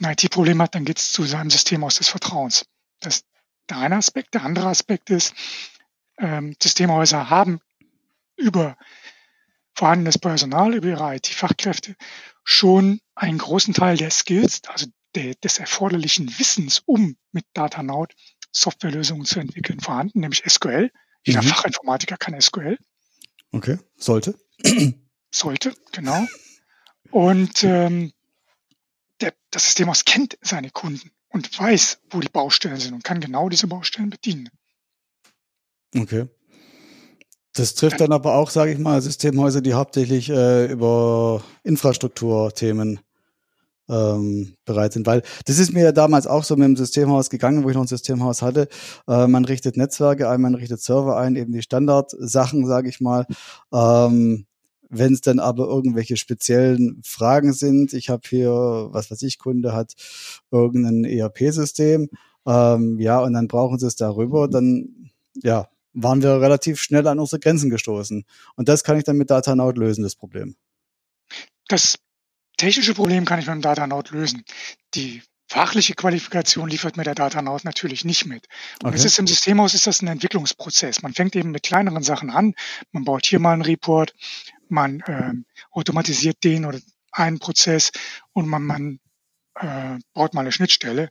[0.00, 2.66] ein IT-Problem hat, dann geht es zu seinem System aus des Vertrauens.
[3.00, 3.26] Das ist
[3.68, 4.34] der eine Aspekt.
[4.34, 5.34] Der andere Aspekt ist,
[6.18, 7.60] ähm, Systemhäuser haben
[8.36, 8.76] über
[9.74, 11.96] vorhandenes Personal, über ihre IT-Fachkräfte
[12.44, 18.14] schon einen großen Teil der Skills, also de, des erforderlichen Wissens, um mit Datanaut
[18.50, 20.90] Softwarelösungen zu entwickeln, vorhanden, nämlich SQL.
[21.24, 21.48] Jeder mhm.
[21.48, 22.78] Fachinformatiker kann SQL.
[23.52, 24.38] Okay, sollte.
[25.30, 26.26] Sollte, genau.
[27.10, 28.12] Und ähm,
[29.20, 33.20] der, das System aus kennt seine Kunden und weiß, wo die Baustellen sind und kann
[33.20, 34.48] genau diese Baustellen bedienen.
[35.96, 36.28] Okay.
[37.54, 43.00] Das trifft dann aber auch, sage ich mal, Systemhäuser, die hauptsächlich äh, über Infrastrukturthemen
[43.88, 45.06] ähm, bereit sind.
[45.06, 47.84] Weil das ist mir ja damals auch so mit dem Systemhaus gegangen, wo ich noch
[47.84, 48.68] ein Systemhaus hatte.
[49.06, 53.26] Äh, man richtet Netzwerke ein, man richtet Server ein, eben die Standardsachen, sage ich mal.
[53.72, 54.46] Ähm,
[54.90, 59.74] wenn es dann aber irgendwelche speziellen Fragen sind, ich habe hier, was weiß ich, Kunde
[59.74, 59.92] hat
[60.50, 62.08] irgendein ERP-System,
[62.46, 67.18] ähm, ja, und dann brauchen sie es darüber, dann ja, waren wir relativ schnell an
[67.18, 68.24] unsere Grenzen gestoßen.
[68.56, 70.56] Und das kann ich dann mit Datanaut lösen, das Problem.
[71.68, 71.96] Das
[72.58, 74.44] technische Problem kann ich mit dem Datanaut lösen.
[74.94, 78.46] Die fachliche Qualifikation liefert mir der Datanaut natürlich nicht mit.
[78.82, 78.96] Und okay.
[78.96, 81.02] es ist im Systemhaus ist das ein Entwicklungsprozess.
[81.02, 82.54] Man fängt eben mit kleineren Sachen an.
[82.92, 84.14] Man baut hier mal einen Report,
[84.68, 85.32] man äh,
[85.70, 86.78] automatisiert den oder
[87.12, 87.90] einen Prozess
[88.32, 89.00] und man, man
[89.54, 91.08] äh, baut mal eine Schnittstelle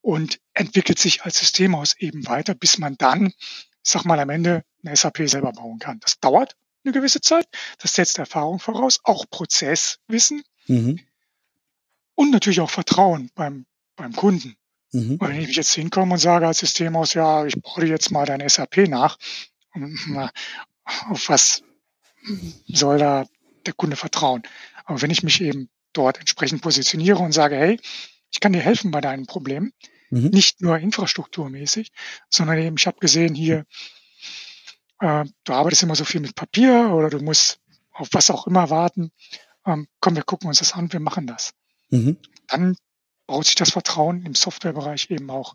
[0.00, 4.62] und entwickelt sich als Systemhaus eben weiter, bis man dann, ich sag mal, am Ende
[4.84, 5.98] eine SAP selber bauen kann.
[6.00, 7.46] Das dauert eine gewisse Zeit.
[7.78, 10.42] Das setzt Erfahrung voraus, auch Prozesswissen.
[10.66, 11.00] Mhm.
[12.14, 14.56] Und natürlich auch Vertrauen beim, beim Kunden.
[14.92, 15.20] Mhm.
[15.20, 18.48] Weil wenn ich jetzt hinkomme und sage als Systemhaus, ja, ich baue jetzt mal deine
[18.48, 19.18] SAP nach,
[21.08, 21.62] auf was
[22.66, 23.26] soll da
[23.66, 24.42] der Kunde vertrauen?
[24.84, 27.80] Aber wenn ich mich eben dort entsprechend positioniere und sage, hey,
[28.32, 29.72] ich kann dir helfen bei deinen Problemen,
[30.10, 30.28] mhm.
[30.28, 31.92] nicht nur infrastrukturmäßig,
[32.28, 33.66] sondern eben, ich habe gesehen hier,
[35.00, 37.60] äh, du arbeitest immer so viel mit Papier oder du musst
[37.92, 39.12] auf was auch immer warten
[39.66, 41.52] ähm, komm, wir gucken uns das an, wir machen das.
[41.90, 42.16] Mhm.
[42.48, 42.76] Dann
[43.26, 45.54] baut sich das Vertrauen im Softwarebereich eben auch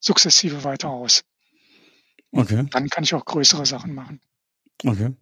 [0.00, 1.22] sukzessive weiter aus.
[2.32, 2.66] Okay.
[2.70, 4.20] Dann kann ich auch größere Sachen machen.
[4.84, 5.14] Okay.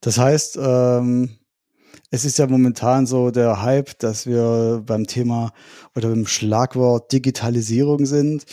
[0.00, 1.38] Das heißt, ähm,
[2.10, 5.52] es ist ja momentan so der Hype, dass wir beim Thema
[5.94, 8.46] oder beim Schlagwort Digitalisierung sind.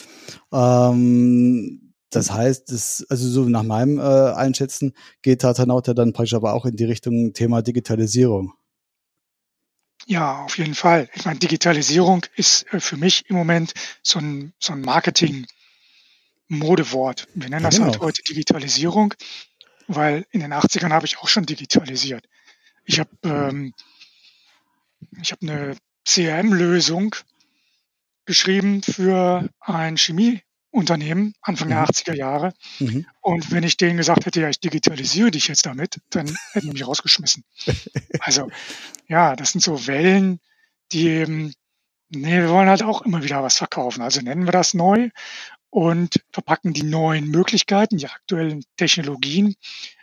[0.52, 6.34] Ähm, das heißt, das, also so nach meinem äh, Einschätzen geht Tatanaut ja dann praktisch
[6.34, 8.54] aber auch in die Richtung Thema Digitalisierung.
[10.06, 11.10] Ja, auf jeden Fall.
[11.14, 17.28] Ich meine, Digitalisierung ist äh, für mich im Moment so ein, so ein Marketing-Modewort.
[17.34, 18.02] Wir nennen ja, das halt genau.
[18.02, 19.16] halt heute Digitalisierung,
[19.88, 22.30] weil in den 80ern habe ich auch schon digitalisiert.
[22.86, 23.74] Ich habe ähm,
[25.22, 27.16] ich habe eine CRM-Lösung
[28.26, 29.98] geschrieben für ein
[30.76, 32.18] Chemieunternehmen Anfang der 80er mhm.
[32.18, 32.54] Jahre.
[32.80, 33.06] Mhm.
[33.22, 36.74] Und wenn ich denen gesagt hätte, ja, ich digitalisiere dich jetzt damit, dann hätten die
[36.74, 37.44] mich rausgeschmissen.
[38.20, 38.50] Also
[39.08, 40.40] ja, das sind so Wellen,
[40.92, 41.54] die eben,
[42.10, 44.02] nee, wir wollen halt auch immer wieder was verkaufen.
[44.02, 45.10] Also nennen wir das neu
[45.70, 49.56] und verpacken die neuen Möglichkeiten, die aktuellen Technologien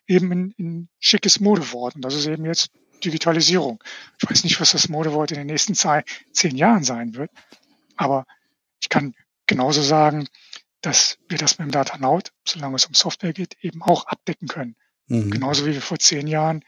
[0.06, 1.96] eben in, in schickes Modewort.
[1.96, 2.70] Und das ist eben jetzt
[3.04, 3.82] Digitalisierung.
[4.20, 7.30] Ich weiß nicht, was das Modewort in den nächsten zehn Jahren sein wird,
[7.96, 8.26] aber
[8.80, 9.14] ich kann
[9.46, 10.28] genauso sagen,
[10.82, 14.76] dass wir das mit dem Datanaut, solange es um Software geht, eben auch abdecken können.
[15.06, 15.30] Mhm.
[15.30, 16.64] Genauso wie wir vor zehn Jahren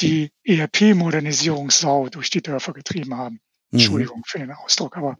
[0.00, 3.40] die ERP-Modernisierungssau durch die Dörfer getrieben haben.
[3.70, 3.78] Mhm.
[3.78, 5.18] Entschuldigung für den Ausdruck, aber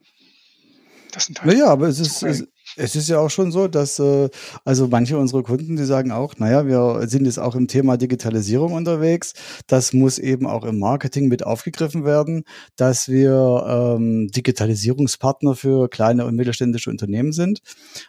[1.13, 1.53] das sind halt.
[1.53, 4.29] Naja, aber es ist, es, es ist ja auch schon so, dass äh,
[4.65, 8.73] also manche unserer Kunden, die sagen auch, naja, wir sind jetzt auch im Thema Digitalisierung
[8.73, 9.35] unterwegs.
[9.67, 12.45] Das muss eben auch im Marketing mit aufgegriffen werden,
[12.77, 17.61] dass wir ähm, Digitalisierungspartner für kleine und mittelständische Unternehmen sind.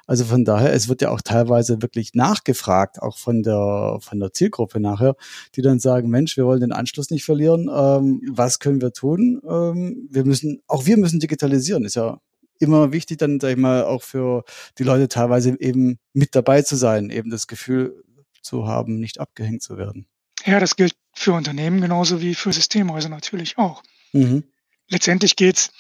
[0.07, 4.33] Also von daher, es wird ja auch teilweise wirklich nachgefragt, auch von der von der
[4.33, 5.15] Zielgruppe nachher,
[5.55, 7.69] die dann sagen, Mensch, wir wollen den Anschluss nicht verlieren.
[7.73, 9.41] Ähm, was können wir tun?
[9.47, 11.85] Ähm, wir müssen, auch wir müssen digitalisieren.
[11.85, 12.19] Ist ja
[12.61, 14.43] immer wichtig, dann, sag ich mal, auch für
[14.77, 18.03] die Leute teilweise eben mit dabei zu sein, eben das Gefühl
[18.41, 20.07] zu haben, nicht abgehängt zu werden.
[20.45, 23.81] Ja, das gilt für Unternehmen genauso wie für Systemhäuser natürlich auch.
[24.13, 24.43] Mhm.
[24.87, 25.71] Letztendlich geht es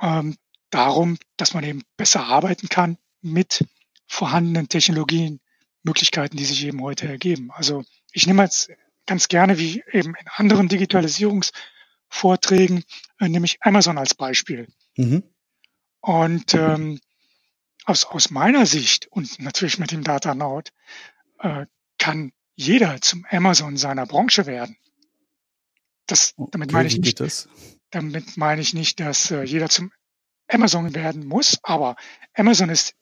[0.00, 0.36] ähm,
[0.70, 3.64] darum, dass man eben besser arbeiten kann mit
[4.06, 5.40] vorhandenen Technologien,
[5.82, 7.50] Möglichkeiten, die sich eben heute ergeben.
[7.52, 8.70] Also ich nehme jetzt
[9.06, 12.84] ganz gerne, wie eben in anderen Digitalisierungsvorträgen,
[13.18, 14.68] äh, nehme ich Amazon als Beispiel.
[14.96, 15.24] Mhm.
[16.00, 17.00] Und ähm,
[17.84, 20.70] aus, aus meiner Sicht und natürlich mit dem Data Node
[21.40, 21.66] äh,
[21.98, 24.76] kann jeder zum Amazon seiner Branche werden.
[26.06, 27.48] Das, damit meine ich nicht,
[27.90, 29.92] damit meine ich nicht, dass äh, jeder zum
[30.48, 31.96] Amazon werden muss, aber
[32.34, 32.94] Amazon ist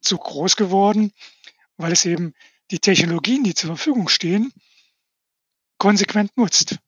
[0.00, 1.12] zu groß geworden,
[1.76, 2.34] weil es eben
[2.70, 4.52] die Technologien, die zur Verfügung stehen,
[5.78, 6.78] konsequent nutzt.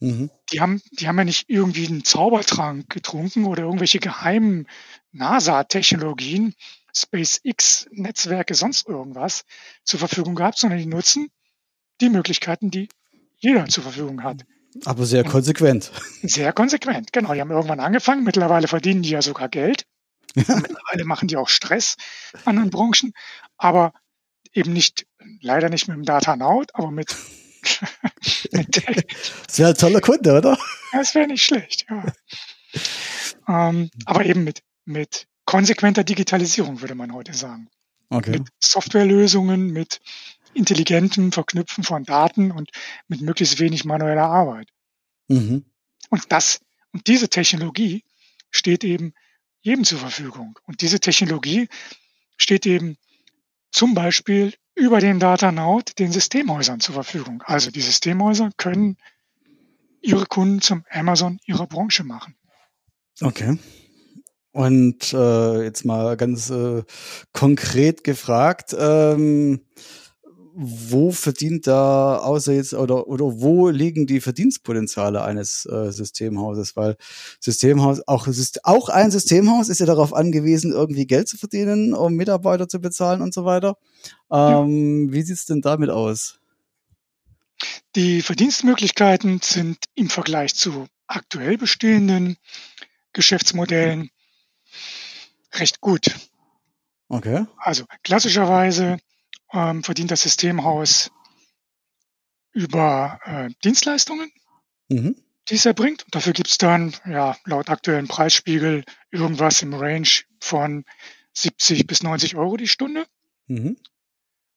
[0.00, 0.30] Mhm.
[0.52, 4.66] Die haben, die haben ja nicht irgendwie einen Zaubertrank getrunken oder irgendwelche geheimen
[5.12, 6.54] NASA-Technologien,
[6.94, 9.44] SpaceX-Netzwerke, sonst irgendwas
[9.84, 11.28] zur Verfügung gehabt, sondern die nutzen
[12.00, 12.88] die Möglichkeiten, die
[13.38, 14.44] jeder zur Verfügung hat.
[14.84, 15.90] Aber sehr konsequent.
[16.22, 17.32] Sehr konsequent, genau.
[17.32, 18.24] Die haben irgendwann angefangen.
[18.24, 19.86] Mittlerweile verdienen die ja sogar Geld.
[20.34, 21.96] Mittlerweile machen die auch Stress
[22.44, 23.12] anderen Branchen,
[23.56, 23.94] aber
[24.52, 25.06] eben nicht,
[25.40, 27.16] leider nicht mit dem Data Naut, aber mit
[29.56, 30.58] das wäre ein toller Kunde, oder?
[30.92, 32.04] Das wäre nicht schlecht, ja.
[33.48, 37.68] ähm, aber eben mit, mit konsequenter Digitalisierung, würde man heute sagen.
[38.10, 38.32] Okay.
[38.32, 40.00] Mit Softwarelösungen, mit
[40.52, 42.70] intelligentem Verknüpfen von Daten und
[43.08, 44.68] mit möglichst wenig manueller Arbeit.
[45.28, 45.64] Mhm.
[46.10, 46.60] Und das,
[46.92, 48.04] und diese Technologie
[48.50, 49.14] steht eben
[49.60, 50.58] jedem zur Verfügung.
[50.66, 51.68] Und diese Technologie
[52.36, 52.96] steht eben
[53.72, 57.42] zum Beispiel über den Datanaut den Systemhäusern zur Verfügung.
[57.46, 58.98] Also die Systemhäuser können
[60.02, 62.36] ihre Kunden zum Amazon ihrer Branche machen.
[63.20, 63.58] Okay.
[64.52, 66.82] Und äh, jetzt mal ganz äh,
[67.32, 69.60] konkret gefragt, ähm,
[70.58, 76.74] wo verdient da außer jetzt oder oder wo liegen die Verdienstpotenziale eines äh, Systemhauses?
[76.76, 76.96] Weil
[77.40, 78.26] Systemhaus auch
[78.62, 83.20] auch ein Systemhaus ist ja darauf angewiesen, irgendwie Geld zu verdienen, um Mitarbeiter zu bezahlen
[83.20, 83.76] und so weiter.
[84.30, 85.12] Ähm, ja.
[85.12, 86.40] Wie sieht's denn damit aus?
[87.94, 92.36] Die Verdienstmöglichkeiten sind im Vergleich zu aktuell bestehenden
[93.12, 94.10] Geschäftsmodellen
[95.52, 96.14] recht gut.
[97.08, 97.46] Okay.
[97.58, 98.98] Also klassischerweise
[99.52, 101.10] ähm, verdient das Systemhaus
[102.52, 104.30] über äh, Dienstleistungen,
[104.88, 105.16] mhm.
[105.48, 106.04] die es erbringt.
[106.04, 110.08] Und dafür gibt es dann ja laut aktuellen Preisspiegel irgendwas im Range
[110.40, 110.84] von
[111.32, 113.06] 70 bis 90 Euro die Stunde.
[113.46, 113.76] Mhm.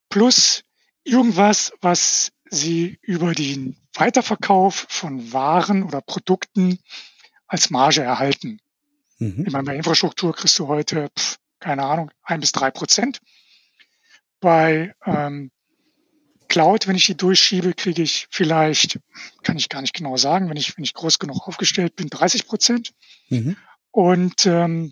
[0.09, 0.63] Plus
[1.03, 6.79] irgendwas, was sie über den Weiterverkauf von Waren oder Produkten
[7.47, 8.59] als Marge erhalten.
[9.17, 9.45] Mhm.
[9.45, 13.19] Ich meine, bei Infrastruktur kriegst du heute, pf, keine Ahnung, ein bis drei Prozent
[14.39, 15.51] bei, ähm,
[16.49, 18.99] Cloud, wenn ich die durchschiebe, kriege ich vielleicht,
[19.43, 22.47] kann ich gar nicht genau sagen, wenn ich, wenn ich groß genug aufgestellt bin, 30
[22.47, 22.91] Prozent.
[23.29, 23.55] Mhm.
[23.91, 24.91] Und ähm,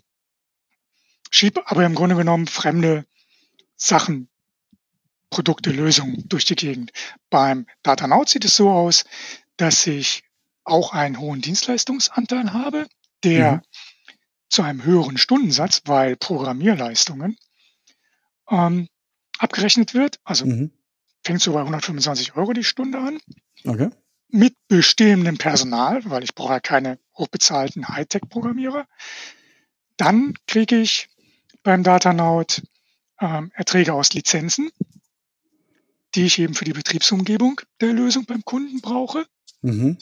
[1.30, 3.04] schiebe aber im Grunde genommen fremde
[3.76, 4.28] Sachen,
[5.30, 6.92] Produkte, Lösungen durch die Gegend.
[7.30, 9.04] Beim Datanaut sieht es so aus,
[9.56, 10.24] dass ich
[10.64, 12.86] auch einen hohen Dienstleistungsanteil habe,
[13.24, 13.60] der mhm.
[14.48, 17.36] zu einem höheren Stundensatz, weil Programmierleistungen
[18.50, 18.88] ähm,
[19.38, 20.20] abgerechnet wird.
[20.24, 20.72] Also mhm.
[21.24, 23.18] fängt so bei 125 Euro die Stunde an.
[23.64, 23.90] Okay.
[24.30, 28.86] Mit bestehendem Personal, weil ich brauche ja keine hochbezahlten Hightech-Programmierer.
[29.96, 31.08] Dann kriege ich
[31.62, 32.62] beim Datanaut
[33.20, 34.70] ähm, Erträge aus Lizenzen,
[36.14, 39.26] die ich eben für die Betriebsumgebung der Lösung beim Kunden brauche,
[39.62, 39.98] mhm.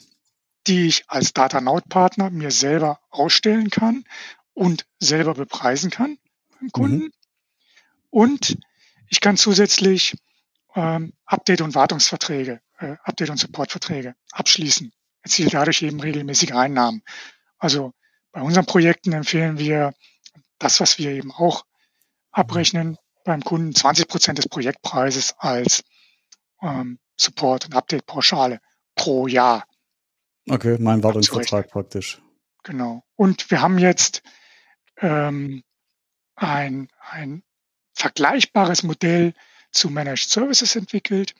[0.67, 4.05] die ich als Datanaut-Partner mir selber ausstellen kann
[4.55, 6.19] und selber bepreisen kann
[6.59, 7.05] beim Kunden.
[7.05, 7.13] Mhm.
[8.11, 8.59] Und
[9.09, 10.17] ich kann zusätzlich
[10.75, 14.93] ähm, Update- und Wartungsverträge, äh, Update- und Supportverträge abschließen,
[15.23, 17.03] erziele dadurch eben regelmäßige Einnahmen.
[17.59, 17.93] Also
[18.33, 19.95] bei unseren Projekten empfehlen wir
[20.59, 21.65] das, was wir eben auch
[22.31, 25.83] abrechnen beim Kunden, 20 Prozent des Projektpreises als
[26.67, 28.61] ähm, Support- und Update-Pauschale
[28.95, 29.67] pro Jahr.
[30.49, 32.21] Okay, mein Wartungsvertrag praktisch.
[32.63, 33.03] Genau.
[33.17, 34.23] Und wir haben jetzt
[35.01, 35.63] ähm,
[36.35, 37.43] ein, ein
[37.95, 39.35] vergleichbares Modell
[39.73, 41.35] zu Managed Services entwickelt,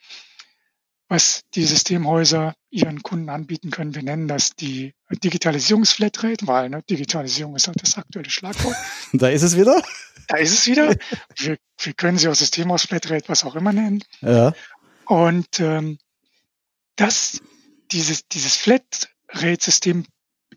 [1.09, 3.95] was die Systemhäuser ihren Kunden anbieten können.
[3.95, 8.77] Wir nennen das die Digitalisierungsflatrate, weil ne, Digitalisierung ist halt das aktuelle Schlagwort.
[9.13, 9.83] Da ist es wieder.
[10.29, 10.95] Da ist es wieder.
[11.37, 14.03] Wir, wir können sie auch Systemhaus-Flatrate, was auch immer nennen.
[14.23, 14.55] Ja.
[15.07, 15.99] Und ähm,
[16.97, 17.41] das,
[17.93, 20.05] dieses, dieses Flatrate-System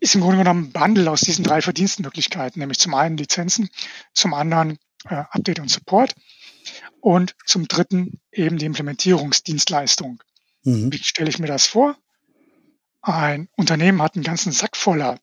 [0.00, 3.70] ist im Grunde genommen ein Bundle aus diesen drei Verdienstmöglichkeiten, nämlich zum einen Lizenzen,
[4.14, 6.14] zum anderen äh, Update und Support
[7.00, 10.22] und zum dritten eben die Implementierungsdienstleistung.
[10.64, 10.92] Mhm.
[10.92, 11.96] Wie stelle ich mir das vor?
[13.02, 15.18] Ein Unternehmen hat einen ganzen Sack voller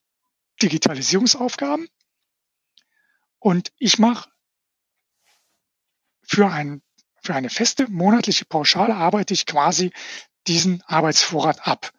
[0.61, 1.87] Digitalisierungsaufgaben
[3.39, 4.29] und ich mache
[6.23, 6.81] für, ein,
[7.27, 9.91] für eine feste monatliche Pauschale arbeite ich quasi
[10.47, 11.91] diesen Arbeitsvorrat ab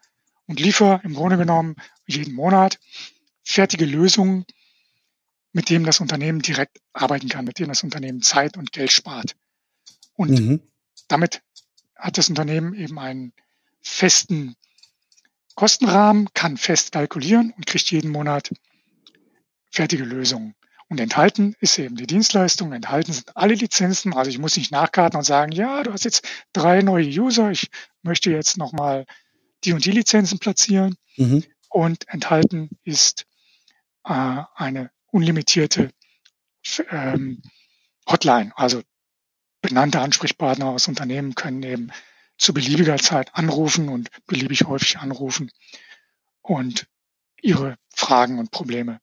[0.47, 1.75] und liefere im Grunde genommen
[2.07, 2.79] jeden Monat
[3.43, 4.43] fertige Lösungen,
[5.51, 9.35] mit dem das Unternehmen direkt arbeiten kann, mit dem das Unternehmen Zeit und Geld spart.
[10.15, 10.61] Und mhm.
[11.07, 11.43] damit
[11.95, 13.31] hat das Unternehmen eben einen
[13.81, 14.55] festen
[15.53, 18.51] Kostenrahmen, kann fest kalkulieren und kriegt jeden Monat
[19.69, 20.55] fertige Lösungen.
[20.89, 24.13] Und enthalten ist eben die Dienstleistung, enthalten sind alle Lizenzen.
[24.13, 27.69] Also ich muss nicht nachkarten und sagen, ja, du hast jetzt drei neue User, ich
[28.01, 29.05] möchte jetzt nochmal
[29.63, 30.95] die und die Lizenzen platzieren.
[31.15, 31.43] Mhm.
[31.69, 33.27] Und enthalten ist
[34.03, 35.91] äh, eine unlimitierte
[36.89, 37.43] ähm,
[38.07, 38.51] Hotline.
[38.55, 38.81] Also
[39.61, 41.91] benannte Ansprechpartner aus Unternehmen können eben
[42.39, 45.51] zu beliebiger Zeit anrufen und beliebig häufig anrufen
[46.41, 46.87] und
[47.41, 48.99] ihre Fragen und Probleme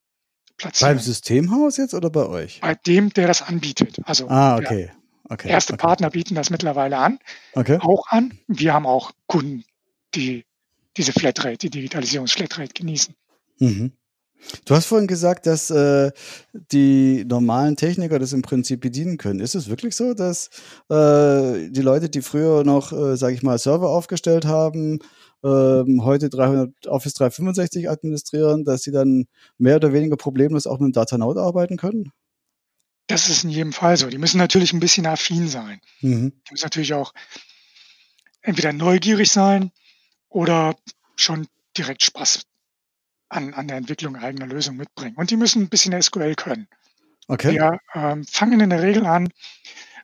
[0.56, 0.96] platzieren.
[0.96, 2.60] Beim Systemhaus jetzt oder bei euch?
[2.60, 4.00] Bei dem, der das anbietet.
[4.04, 4.90] Also ah, okay.
[5.28, 5.48] okay.
[5.48, 5.82] erste okay.
[5.82, 7.18] Partner bieten das mittlerweile an,
[7.54, 7.78] okay.
[7.80, 8.38] auch an.
[8.46, 9.64] Wir haben auch Kunden,
[10.14, 10.44] die
[10.96, 13.14] diese Flatrate, die Digitalisierungsflatrate genießen.
[13.58, 13.92] Mhm.
[14.64, 16.10] Du hast vorhin gesagt, dass äh,
[16.52, 19.40] die normalen Techniker das im Prinzip bedienen können.
[19.40, 20.50] Ist es wirklich so, dass
[20.88, 25.00] äh, die Leute, die früher noch, äh, sage ich mal, Server aufgestellt haben,
[25.46, 29.26] äh, heute 300, Office 365 administrieren, dass sie dann
[29.58, 32.12] mehr oder weniger problemlos auch mit dem Datanaut arbeiten können?
[33.06, 34.08] Das ist in jedem Fall so.
[34.08, 35.80] Die müssen natürlich ein bisschen affin sein.
[36.00, 36.32] Mhm.
[36.48, 37.12] Die müssen natürlich auch
[38.42, 39.70] entweder neugierig sein
[40.28, 40.76] oder
[41.14, 42.42] schon direkt Spaß
[43.28, 45.16] an, an der Entwicklung eigener Lösungen mitbringen.
[45.16, 46.68] Und die müssen ein bisschen SQL können.
[47.28, 47.54] Okay.
[47.54, 49.28] Wir ähm, fangen in der Regel an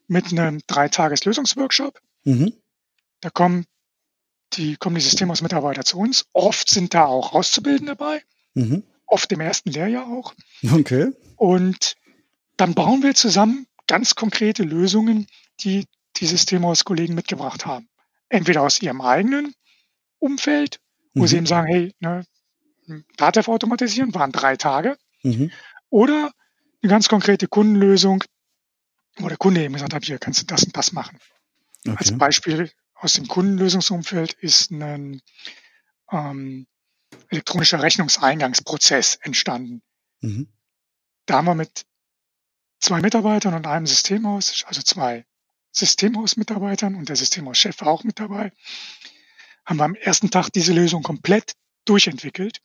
[0.07, 2.01] mit einem Dreitages-Lösungsworkshop.
[2.25, 2.53] Mhm.
[3.21, 3.67] Da kommen
[4.57, 6.27] die, kommen die Systemhausmitarbeiter zu uns.
[6.33, 8.23] Oft sind da auch Auszubildende dabei.
[8.55, 8.83] Mhm.
[9.07, 10.35] Oft im ersten Lehrjahr auch.
[10.71, 11.13] Okay.
[11.37, 11.97] Und
[12.57, 15.27] dann bauen wir zusammen ganz konkrete Lösungen,
[15.61, 15.87] die
[16.17, 17.89] die Systemhauskollegen mitgebracht haben.
[18.29, 19.55] Entweder aus ihrem eigenen
[20.19, 20.81] Umfeld,
[21.15, 21.27] wo mhm.
[21.27, 22.25] sie eben sagen, hey, ne,
[23.17, 24.97] Datev automatisieren, waren drei Tage.
[25.23, 25.51] Mhm.
[25.91, 26.33] Oder
[26.83, 28.25] eine ganz konkrete Kundenlösung,
[29.17, 31.19] wo der Kunde eben gesagt hat, hier kannst du das und das machen.
[31.87, 31.97] Okay.
[31.99, 32.71] Als Beispiel
[33.03, 35.21] aus dem Kundenlösungsumfeld ist ein
[36.11, 36.67] ähm,
[37.29, 39.83] elektronischer Rechnungseingangsprozess entstanden.
[40.21, 40.49] Mhm.
[41.27, 41.85] Da haben wir mit
[42.79, 45.25] zwei Mitarbeitern und einem Systemhaus, also zwei
[45.73, 48.53] Systemhausmitarbeitern und der Systemhauschef auch mit dabei,
[49.65, 52.61] haben wir am ersten Tag diese Lösung komplett durchentwickelt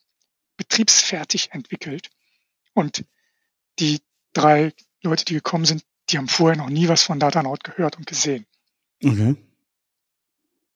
[0.58, 2.10] betriebsfertig entwickelt.
[2.74, 3.06] Und
[3.80, 4.02] die
[4.34, 8.06] drei Leute, die gekommen sind, die haben vorher noch nie was von Datanaut gehört und
[8.06, 8.46] gesehen.
[9.04, 9.36] Okay.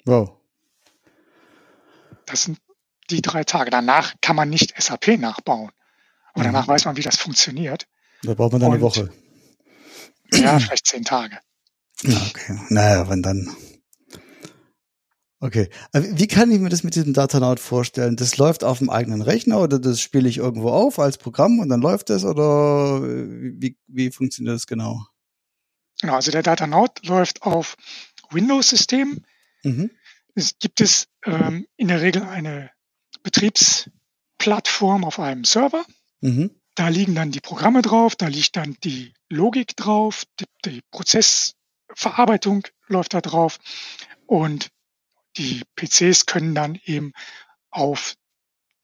[0.06, 0.38] Wow.
[2.26, 2.60] Das sind
[3.10, 3.70] die drei Tage.
[3.72, 5.72] Danach kann man nicht SAP nachbauen.
[6.34, 6.72] Aber danach Mhm.
[6.72, 7.88] weiß man, wie das funktioniert.
[8.24, 9.10] Da braucht man dann eine Und- Woche.
[10.34, 11.38] Ja, vielleicht zehn Tage.
[12.06, 12.58] Okay.
[12.70, 13.54] Naja, wann dann?
[15.40, 15.70] Okay.
[15.94, 18.16] Wie kann ich mir das mit diesem Datanaut vorstellen?
[18.16, 21.70] Das läuft auf dem eigenen Rechner oder das spiele ich irgendwo auf als Programm und
[21.70, 25.04] dann läuft das oder äh, wie, wie funktioniert das genau?
[26.00, 27.76] Genau, also der Datanaut läuft auf
[28.30, 29.26] Windows-Systemen.
[29.64, 29.92] Mhm.
[30.36, 32.72] Es gibt es ähm, in der Regel eine
[33.24, 35.86] Betriebsplattform auf einem Server.
[36.22, 36.52] Mhm.
[36.76, 42.64] Da liegen dann die Programme drauf, da liegt dann die Logik drauf, die, die Prozessverarbeitung
[42.88, 43.60] läuft da drauf
[44.26, 44.70] und
[45.38, 47.12] die PCs können dann eben
[47.70, 48.16] auf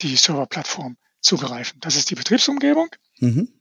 [0.02, 1.80] die Serverplattform zugreifen.
[1.80, 2.90] Das ist die Betriebsumgebung.
[3.20, 3.54] Mhm.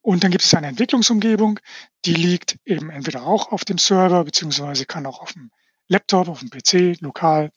[0.00, 1.60] Und dann gibt es eine Entwicklungsumgebung,
[2.04, 5.52] die liegt eben entweder auch auf dem Server, beziehungsweise kann auch auf dem
[5.92, 7.52] Laptop, auf dem PC lokal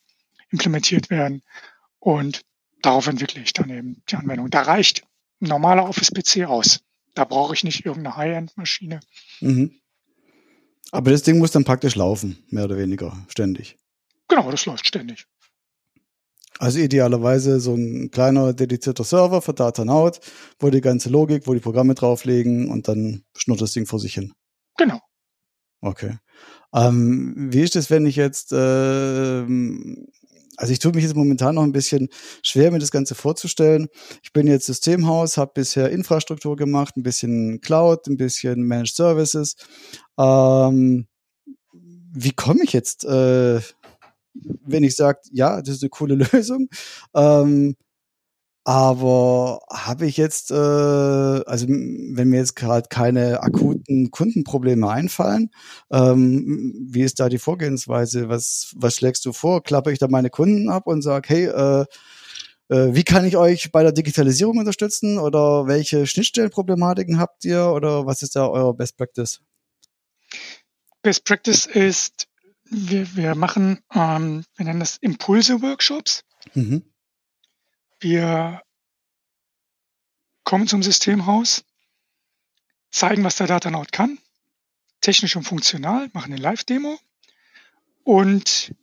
[0.50, 1.42] implementiert werden.
[2.00, 2.42] Und
[2.82, 4.50] darauf entwickle ich dann eben die Anwendung.
[4.50, 5.04] Da reicht
[5.42, 6.82] ein normaler Office-PC aus.
[7.14, 9.00] Da brauche ich nicht irgendeine High-End-Maschine.
[9.42, 9.80] Mhm.
[10.92, 13.78] Aber das Ding muss dann praktisch laufen, mehr oder weniger, ständig.
[14.28, 15.26] Genau, das läuft ständig.
[16.58, 20.20] Also idealerweise so ein kleiner dedizierter Server für Datanaut,
[20.60, 24.14] wo die ganze Logik, wo die Programme drauflegen und dann schnurrt das Ding vor sich
[24.14, 24.34] hin.
[24.78, 25.02] Genau.
[25.82, 26.18] Okay.
[26.76, 30.08] Ähm, wie ist es, wenn ich jetzt, ähm,
[30.58, 32.10] also ich tue mich jetzt momentan noch ein bisschen
[32.44, 33.88] schwer, mir das Ganze vorzustellen.
[34.24, 39.56] Ich bin jetzt Systemhaus, habe bisher Infrastruktur gemacht, ein bisschen Cloud, ein bisschen Managed Services.
[40.20, 41.08] Ähm,
[42.14, 43.62] wie komme ich jetzt, äh,
[44.34, 46.68] wenn ich sage, ja, das ist eine coole Lösung,
[47.14, 47.76] ähm,
[48.66, 55.52] aber habe ich jetzt, äh, also wenn mir jetzt gerade keine akuten Kundenprobleme einfallen,
[55.92, 58.28] ähm, wie ist da die Vorgehensweise?
[58.28, 59.62] Was, was schlägst du vor?
[59.62, 61.86] Klappe ich da meine Kunden ab und sage, hey, äh,
[62.70, 65.20] äh, wie kann ich euch bei der Digitalisierung unterstützen?
[65.20, 67.68] Oder welche Schnittstellenproblematiken habt ihr?
[67.68, 69.42] Oder was ist da euer Best Practice?
[71.04, 72.28] Best Practice ist,
[72.64, 76.24] wir, wir machen, ähm, wir nennen das Impulse-Workshops.
[76.56, 76.82] Mhm.
[78.06, 78.62] Wir
[80.44, 81.66] kommen zum Systemhaus,
[82.92, 84.20] zeigen, was der Datanaut kann,
[85.02, 87.00] technisch und funktional, machen eine Live-Demo
[88.04, 88.76] und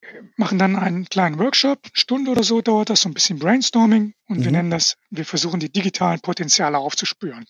[0.00, 3.38] äh, machen dann einen kleinen Workshop, eine Stunde oder so dauert das, so ein bisschen
[3.38, 4.52] Brainstorming und wir Mhm.
[4.52, 7.46] nennen das, wir versuchen die digitalen Potenziale aufzuspüren.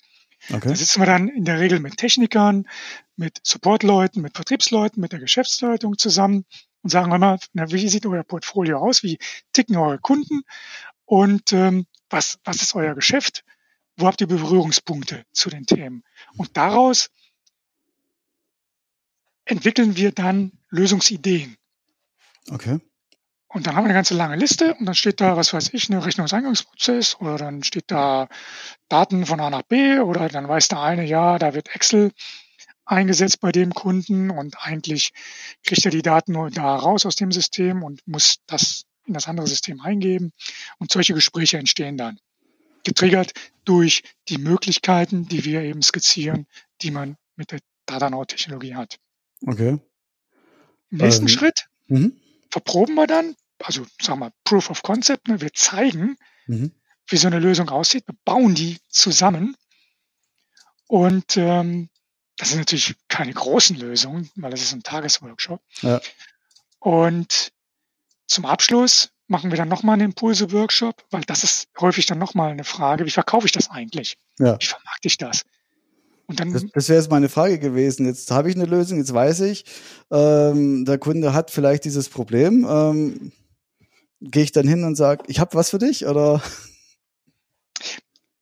[0.50, 0.68] Okay.
[0.68, 2.68] Da sitzen wir dann in der Regel mit Technikern,
[3.16, 6.44] mit Supportleuten, mit Vertriebsleuten, mit der Geschäftsleitung zusammen
[6.82, 9.02] und sagen immer, na, wie sieht euer Portfolio aus?
[9.02, 9.18] Wie
[9.52, 10.42] ticken eure Kunden?
[11.04, 13.44] Und ähm, was, was ist euer Geschäft?
[13.96, 16.04] Wo habt ihr Berührungspunkte zu den Themen?
[16.36, 17.10] Und daraus
[19.44, 21.56] entwickeln wir dann Lösungsideen.
[22.50, 22.80] Okay.
[23.48, 25.88] Und dann haben wir eine ganze lange Liste und dann steht da, was weiß ich,
[25.88, 28.28] ein Rechnungseingangsprozess oder dann steht da
[28.88, 32.12] Daten von A nach B oder dann weiß der eine, ja, da wird Excel
[32.88, 35.12] eingesetzt bei dem Kunden und eigentlich
[35.64, 39.26] kriegt er die Daten nur da raus aus dem System und muss das in das
[39.28, 40.32] andere System eingeben.
[40.78, 42.18] Und solche Gespräche entstehen dann.
[42.84, 43.32] Getriggert
[43.64, 46.46] durch die Möglichkeiten, die wir eben skizzieren,
[46.82, 48.98] die man mit der Datanaut-Technologie hat.
[49.46, 49.78] Okay.
[50.90, 52.20] Im nächsten Ähm, Schritt Mhm.
[52.50, 56.16] verproben wir dann, also sagen wir Proof of Concept, ne, wir zeigen,
[56.46, 56.72] Mhm.
[57.08, 59.56] wie so eine Lösung aussieht, wir bauen die zusammen
[60.86, 61.88] und ähm,
[62.38, 65.60] das sind natürlich keine großen Lösungen, weil das ist ein Tagesworkshop.
[65.82, 66.00] Ja.
[66.78, 67.52] Und
[68.26, 72.64] zum Abschluss machen wir dann nochmal einen Impulse-Workshop, weil das ist häufig dann nochmal eine
[72.64, 74.16] Frage, wie verkaufe ich das eigentlich?
[74.38, 74.56] Ja.
[74.60, 75.42] Wie vermarkte ich das?
[76.26, 78.06] Und dann Das, das wäre jetzt meine Frage gewesen.
[78.06, 79.64] Jetzt habe ich eine Lösung, jetzt weiß ich,
[80.10, 82.66] ähm, der Kunde hat vielleicht dieses Problem.
[82.68, 83.32] Ähm,
[84.20, 86.06] Gehe ich dann hin und sage, ich habe was für dich?
[86.06, 86.42] Oder?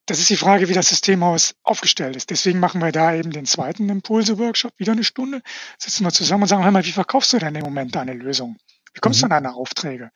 [0.07, 2.31] Das ist die Frage, wie das Systemhaus aufgestellt ist.
[2.31, 5.43] Deswegen machen wir da eben den zweiten Impulse-Workshop, wieder eine Stunde.
[5.79, 8.57] Sitzen wir zusammen und sagen, hör mal, wie verkaufst du denn im Moment deine Lösung?
[8.95, 9.33] Wie kommst du Mhm.
[9.33, 10.11] an deine Aufträge?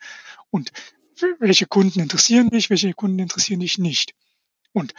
[0.50, 0.70] Und
[1.40, 4.14] welche Kunden interessieren dich, welche Kunden interessieren dich nicht?
[4.72, 4.94] Und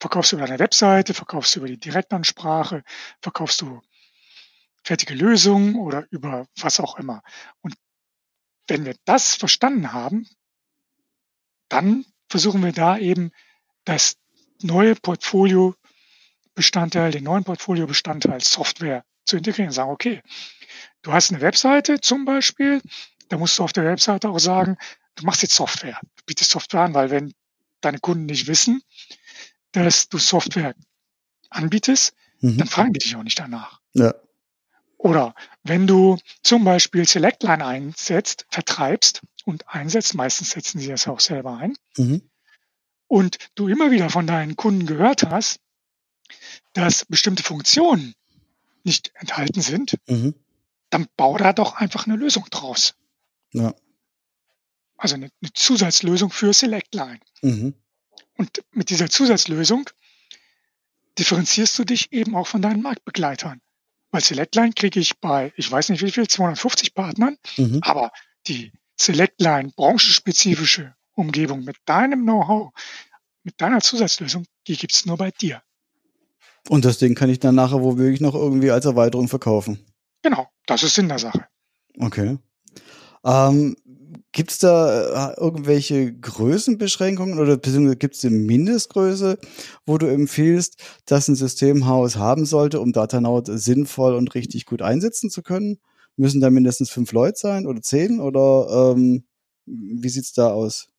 [0.00, 2.82] verkaufst du über deine Webseite, verkaufst du über die Direktansprache,
[3.20, 3.82] verkaufst du
[4.82, 7.22] fertige Lösungen oder über was auch immer.
[7.60, 7.74] Und
[8.68, 10.26] wenn wir das verstanden haben,
[11.68, 13.32] dann versuchen wir da eben
[13.84, 14.16] das
[14.60, 19.72] neue Portfolio-Bestandteil, den neuen Portfolio-Bestandteil Software zu integrieren.
[19.72, 20.22] Sagen, okay,
[21.02, 22.80] du hast eine Webseite zum Beispiel,
[23.28, 24.76] da musst du auf der Webseite auch sagen,
[25.16, 27.34] du machst jetzt Software, du bietest Software an, weil wenn
[27.80, 28.82] deine Kunden nicht wissen,
[29.72, 30.74] dass du Software
[31.50, 32.58] anbietest, Mhm.
[32.58, 33.80] dann fragen die dich auch nicht danach.
[33.94, 34.14] Ja.
[34.98, 41.20] Oder wenn du zum Beispiel Selectline einsetzt, vertreibst und einsetzt, meistens setzen sie das auch
[41.20, 42.28] selber ein, Mhm.
[43.12, 45.60] Und du immer wieder von deinen Kunden gehört hast,
[46.72, 48.14] dass bestimmte Funktionen
[48.84, 50.34] nicht enthalten sind, Mhm.
[50.88, 52.94] dann bau da doch einfach eine Lösung draus.
[53.52, 53.74] Ja.
[54.96, 57.20] Also eine, eine Zusatzlösung für Selectline.
[57.42, 57.74] Mhm.
[58.38, 59.90] Und mit dieser Zusatzlösung
[61.18, 63.60] differenzierst du dich eben auch von deinen Marktbegleitern.
[64.10, 67.80] Weil Selectline kriege ich bei, ich weiß nicht wie viel, 250 Partnern, Mhm.
[67.82, 68.10] aber
[68.46, 72.72] die Selectline branchenspezifische Umgebung mit deinem Know-how,
[73.42, 75.62] mit deiner Zusatzlösung, die gibt's nur bei dir.
[76.68, 79.84] Und das Ding kann ich dann nachher womöglich noch irgendwie als Erweiterung verkaufen.
[80.22, 81.46] Genau, das ist Sinn der Sache.
[81.98, 82.38] Okay.
[83.24, 83.76] Ähm,
[84.32, 89.38] gibt es da äh, irgendwelche Größenbeschränkungen oder beziehungsweise gibt es eine Mindestgröße,
[89.86, 95.30] wo du empfiehlst, dass ein Systemhaus haben sollte, um Datanaut sinnvoll und richtig gut einsetzen
[95.30, 95.78] zu können?
[96.16, 99.24] Müssen da mindestens fünf Leute sein oder zehn oder ähm,
[99.66, 100.91] wie sieht's da aus?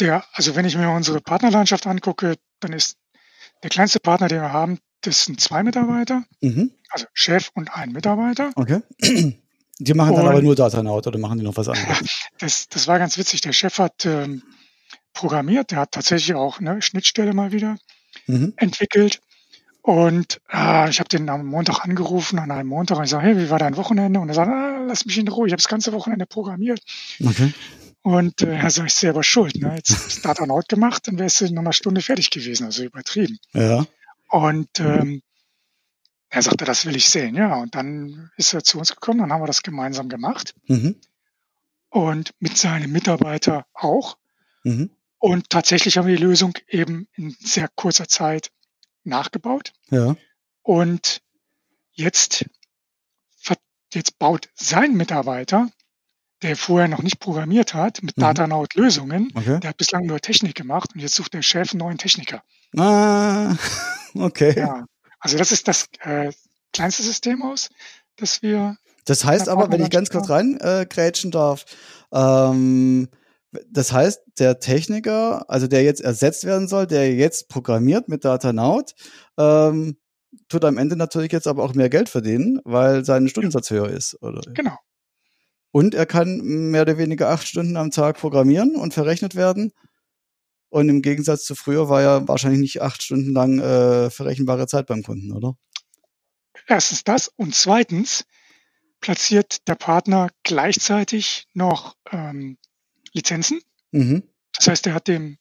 [0.00, 2.96] Der, also wenn ich mir unsere Partnerlandschaft angucke, dann ist
[3.62, 6.72] der kleinste Partner, den wir haben, das sind zwei Mitarbeiter, Mhm.
[6.90, 8.50] also Chef und ein Mitarbeiter.
[8.56, 8.80] Okay.
[9.82, 12.00] Die machen dann Und- aber nur Datanaut oder machen die noch was anderes?
[12.38, 13.40] Das, das war ganz witzig.
[13.42, 14.42] Der Chef hat ähm,
[15.12, 17.76] programmiert, der hat tatsächlich auch eine Schnittstelle mal wieder
[18.26, 18.52] Mhm.
[18.56, 19.20] entwickelt.
[19.82, 23.36] Und äh, ich habe den am Montag angerufen, an einem Montag, und ich sage, hey,
[23.38, 24.20] wie war dein Wochenende?
[24.20, 26.80] Und er sagt, ah, lass mich in Ruhe, ich habe das ganze Wochenende programmiert.
[27.24, 27.52] Okay.
[28.02, 29.56] Und äh, er sagt, ich selber schuld.
[29.56, 29.74] Ne?
[29.76, 33.38] Jetzt ist Datanaut gemacht, dann wärst du in einer Stunde fertig gewesen, also übertrieben.
[33.52, 33.86] Ja.
[34.30, 35.22] Und ähm,
[36.30, 37.56] er sagte, das will ich sehen, ja.
[37.56, 40.54] Und dann ist er zu uns gekommen, dann haben wir das gemeinsam gemacht.
[40.66, 40.96] Mhm.
[41.90, 44.16] Und mit seinem Mitarbeiter auch.
[44.62, 44.90] Mhm.
[45.18, 48.50] Und tatsächlich haben wir die Lösung eben in sehr kurzer Zeit
[49.04, 49.72] nachgebaut.
[49.90, 50.16] Ja.
[50.62, 51.20] Und
[51.92, 52.46] jetzt,
[53.92, 55.68] jetzt baut sein Mitarbeiter,
[56.42, 58.22] der vorher noch nicht programmiert hat, mit Mhm.
[58.22, 59.60] Datanaut Lösungen, Okay.
[59.60, 62.42] der hat bislang nur Technik gemacht und jetzt sucht der Chef einen neuen Techniker.
[62.76, 63.54] Ah,
[64.14, 64.54] okay.
[64.56, 64.84] Ja,
[65.18, 66.32] also das ist das äh,
[66.72, 67.68] kleinste System aus,
[68.16, 71.64] das wir Das heißt aber, wenn ich ganz kurz schon- rein äh, darf,
[72.12, 73.08] ähm,
[73.68, 78.94] das heißt, der Techniker, also der jetzt ersetzt werden soll, der jetzt programmiert mit Datanaut,
[79.38, 79.96] ähm,
[80.48, 84.16] tut am Ende natürlich jetzt aber auch mehr Geld verdienen, weil sein Stundensatz höher ist.
[84.22, 84.40] Oder?
[84.52, 84.76] genau.
[85.72, 89.72] Und er kann mehr oder weniger acht Stunden am Tag programmieren und verrechnet werden.
[90.68, 94.86] Und im Gegensatz zu früher war ja wahrscheinlich nicht acht Stunden lang äh, verrechenbare Zeit
[94.86, 95.56] beim Kunden, oder?
[96.66, 98.24] Erstens das und zweitens
[99.00, 102.58] platziert der Partner gleichzeitig noch ähm,
[103.12, 103.60] Lizenzen.
[103.92, 104.22] Mhm.
[104.56, 105.38] Das heißt, er hat dem,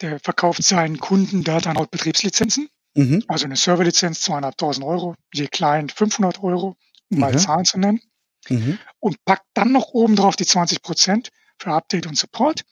[0.00, 3.24] der verkauft seinen Kunden Datanaut Betriebslizenzen, Mhm.
[3.26, 6.76] also eine Serverlizenz 2.500 Euro, je klein 500 Euro,
[7.10, 7.38] um mal Okay.
[7.38, 8.00] Zahlen zu nennen,
[8.48, 8.78] Mhm.
[9.00, 12.64] und packt dann noch oben drauf die 20 Prozent für Update und Support,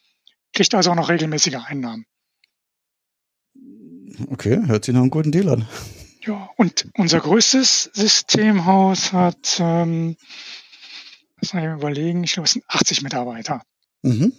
[0.52, 2.06] kriegt also auch noch regelmäßige Einnahmen.
[4.28, 5.68] Okay, hört sich nach einem guten Deal an.
[6.20, 10.16] Ja, und unser größtes Systemhaus hat, ähm,
[11.40, 13.62] lass mal überlegen, ich glaube, es sind 80 Mitarbeiter.
[14.02, 14.32] Mhm.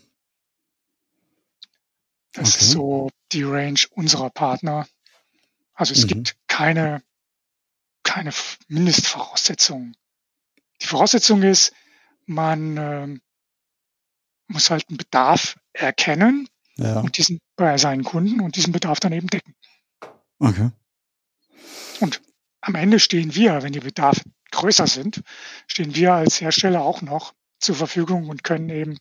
[2.33, 2.59] Das Okay.
[2.65, 4.87] ist so die Range unserer Partner.
[5.73, 6.07] Also es Mhm.
[6.07, 7.03] gibt keine,
[8.03, 8.31] keine
[8.67, 9.95] Mindestvoraussetzungen.
[10.83, 11.73] Die Voraussetzung ist,
[12.25, 13.21] man ähm,
[14.47, 19.13] muss halt einen Bedarf erkennen Ja, und diesen bei seinen Kunden und diesen Bedarf dann
[19.13, 19.55] eben decken.
[20.39, 20.69] okay.
[22.65, 24.21] Am Ende stehen wir, wenn die Bedarfe
[24.51, 25.21] größer sind,
[25.67, 28.99] stehen wir als Hersteller auch noch zur Verfügung und können eben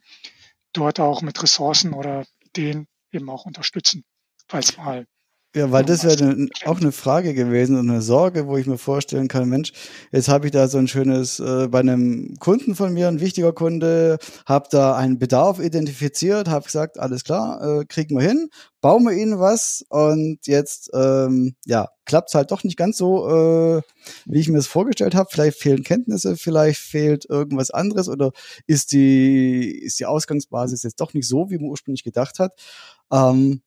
[0.73, 4.05] dort auch mit Ressourcen oder Ideen eben auch unterstützen,
[4.49, 5.07] falls mal
[5.55, 8.79] Ja, weil das wäre ne, auch eine Frage gewesen und eine Sorge, wo ich mir
[8.79, 9.73] vorstellen kann, Mensch,
[10.11, 13.53] jetzt habe ich da so ein schönes, äh, bei einem Kunden von mir, ein wichtiger
[13.53, 18.49] Kunde, habe da einen Bedarf identifiziert, habe gesagt, alles klar, äh, kriegen wir hin,
[18.81, 23.83] bauen wir ihnen was und jetzt, ähm, ja, klappt halt doch nicht ganz so, äh,
[24.25, 25.29] wie ich mir das vorgestellt habe.
[25.31, 28.33] Vielleicht fehlen Kenntnisse, vielleicht fehlt irgendwas anderes oder
[28.67, 32.55] ist die, ist die Ausgangsbasis jetzt doch nicht so, wie man ursprünglich gedacht hat.
[33.13, 33.61] Ähm,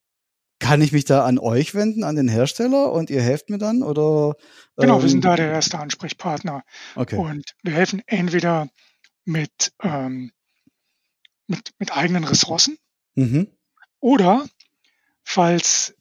[0.59, 3.83] kann ich mich da an euch wenden, an den Hersteller und ihr helft mir dann?
[3.83, 4.35] Oder,
[4.77, 6.63] Genau, wir ähm, sind da der erste Ansprechpartner
[6.95, 7.17] Okay.
[7.17, 8.69] und wir helfen entweder
[9.25, 10.31] mit, ähm,
[11.47, 12.77] mit, mit eigenen Ressourcen
[13.15, 13.47] Mhm.
[13.99, 14.45] oder
[15.23, 15.95] falls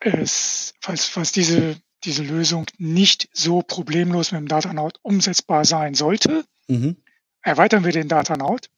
[0.00, 6.44] es, falls, falls diese, diese Lösung nicht so problemlos mit dem Datanaut umsetzbar sein sollte,
[6.68, 6.96] Mhm.
[7.42, 8.68] erweitern wir den Datanaut,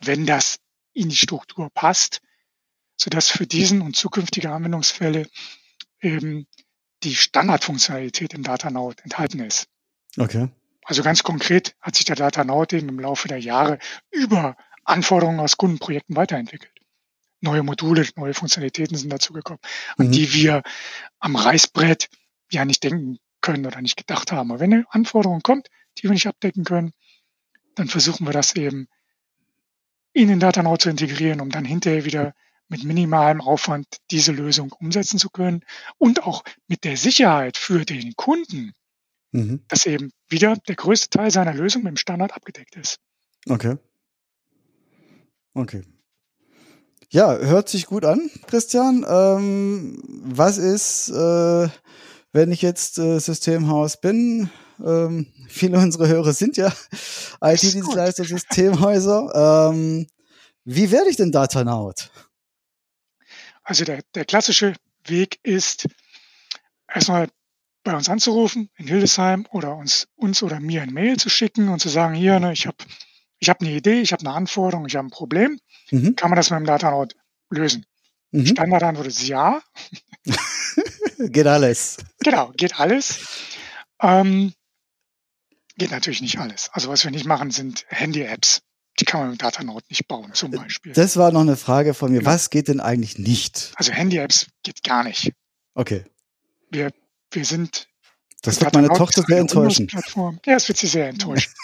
[0.00, 0.58] wenn das
[0.92, 2.20] in die Struktur passt,
[2.98, 5.26] sodass für diesen und zukünftige Anwendungsfälle
[6.00, 6.46] eben
[7.04, 9.68] die Standardfunktionalität im Datanaut enthalten ist.
[10.18, 10.48] Okay.
[10.84, 13.78] Also ganz konkret hat sich der Datanaut eben im Laufe der Jahre
[14.10, 16.72] über Anforderungen aus Kundenprojekten weiterentwickelt.
[17.40, 19.60] Neue Module, neue Funktionalitäten sind dazu gekommen,
[19.96, 20.12] an Mhm.
[20.12, 20.62] die wir
[21.20, 22.08] am Reißbrett
[22.50, 24.50] ja nicht denken können oder nicht gedacht haben.
[24.50, 25.68] Aber wenn eine Anforderung kommt,
[25.98, 26.92] die wir nicht abdecken können,
[27.76, 28.88] dann versuchen wir das eben
[30.12, 32.34] in den Datanaut zu integrieren, um dann hinterher wieder
[32.68, 35.64] mit minimalem Aufwand diese Lösung umsetzen zu können
[35.98, 38.72] und auch mit der Sicherheit für den Kunden,
[39.32, 39.60] Mhm.
[39.68, 42.96] dass eben wieder der größte Teil seiner Lösung mit dem Standard abgedeckt ist.
[43.48, 43.76] Okay.
[45.54, 45.82] Okay.
[47.10, 49.04] Ja, hört sich gut an, Christian.
[49.08, 51.68] Ähm, was ist, äh,
[52.32, 54.50] wenn ich jetzt äh, Systemhaus bin?
[54.84, 56.72] Ähm, viele unserer Hörer sind ja
[57.40, 59.70] IT-Dienstleister, Systemhäuser.
[59.72, 60.06] Ähm,
[60.64, 62.10] wie werde ich denn Datanaut?
[63.68, 64.72] Also der, der klassische
[65.04, 65.88] Weg ist,
[66.90, 67.28] erstmal
[67.84, 71.78] bei uns anzurufen in Hildesheim oder uns, uns oder mir ein Mail zu schicken und
[71.78, 72.78] zu sagen, hier, ne, ich habe
[73.38, 75.60] ich hab eine Idee, ich habe eine Anforderung, ich habe ein Problem.
[75.90, 76.16] Mhm.
[76.16, 77.14] Kann man das mit dem Datanaut
[77.50, 77.84] lösen?
[78.30, 78.46] Mhm.
[78.46, 79.60] Standardantwort ist ja.
[81.18, 81.98] Geht alles.
[82.20, 83.20] Genau, geht alles.
[84.00, 84.54] Ähm,
[85.76, 86.70] geht natürlich nicht alles.
[86.72, 88.62] Also was wir nicht machen, sind Handy-Apps.
[88.98, 90.92] Die kann man mit Datanaut nicht bauen, zum Beispiel.
[90.92, 92.18] Das war noch eine Frage von mir.
[92.18, 92.30] Genau.
[92.30, 93.72] Was geht denn eigentlich nicht?
[93.76, 95.32] Also Handy-Apps geht gar nicht.
[95.74, 96.04] Okay.
[96.70, 96.90] Wir,
[97.30, 97.88] wir sind
[98.42, 99.88] Das wird meine Tochter sehr enttäuschen.
[100.44, 101.52] Ja, es wird sie sehr enttäuschen.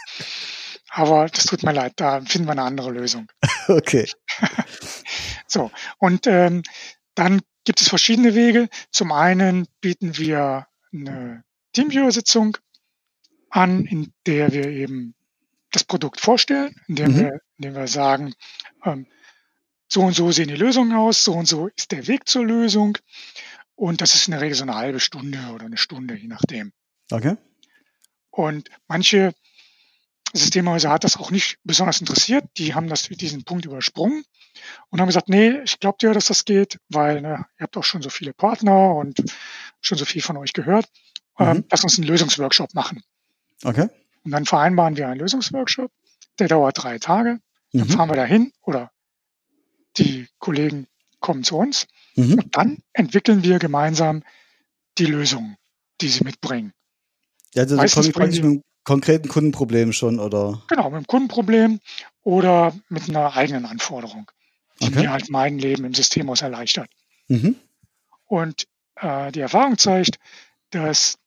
[0.91, 3.26] Aber das tut mir leid, da finden wir eine andere Lösung.
[3.68, 4.09] Okay.
[5.47, 6.62] So, und ähm,
[7.14, 8.68] dann gibt es verschiedene Wege.
[8.91, 12.57] Zum einen bieten wir eine Teamviewer-Sitzung
[13.51, 15.14] an, in der wir eben
[15.74, 17.18] das Produkt vorstellen, indem, Mhm.
[17.18, 18.34] wir, indem wir sagen,
[18.84, 19.06] ähm,
[19.88, 22.98] so und so sehen die Lösungen aus, so und so ist der Weg zur Lösung.
[23.76, 26.72] Und das ist in der Regel so eine halbe Stunde oder eine Stunde, je nachdem.
[27.10, 27.36] Okay.
[28.30, 29.34] Und manche
[30.32, 32.44] Systemhäuser hat das auch nicht besonders interessiert.
[32.56, 34.24] Die haben das, diesen Punkt übersprungen
[34.90, 37.84] und haben gesagt, nee, ich glaube dir, dass das geht, weil ne, ihr habt auch
[37.84, 39.22] schon so viele Partner und
[39.80, 40.86] schon so viel von euch gehört.
[41.38, 41.64] Ähm, Mhm.
[41.70, 43.02] lass uns einen Lösungsworkshop machen.
[43.64, 43.88] Okay.
[44.24, 45.90] Und dann vereinbaren wir einen Lösungsworkshop.
[46.38, 47.38] Der dauert drei Tage.
[47.72, 47.92] Dann Mhm.
[47.92, 48.90] fahren wir dahin oder
[49.96, 50.86] die Kollegen
[51.20, 52.34] kommen zu uns Mhm.
[52.34, 54.22] und dann entwickeln wir gemeinsam
[54.98, 55.56] die Lösung,
[56.00, 56.72] die sie mitbringen.
[57.54, 60.62] Ja, also Meistens bringen mit einem konkreten Kundenproblem schon, oder?
[60.68, 61.80] Genau, mit einem Kundenproblem
[62.22, 64.30] oder mit einer eigenen Anforderung,
[64.80, 65.00] die Okay.
[65.02, 66.90] mir halt mein Leben im Systemhaus erleichtert.
[67.28, 67.56] Mhm.
[68.26, 68.66] Und
[68.96, 70.18] äh, die Erfahrung zeigt,
[70.70, 71.18] dass,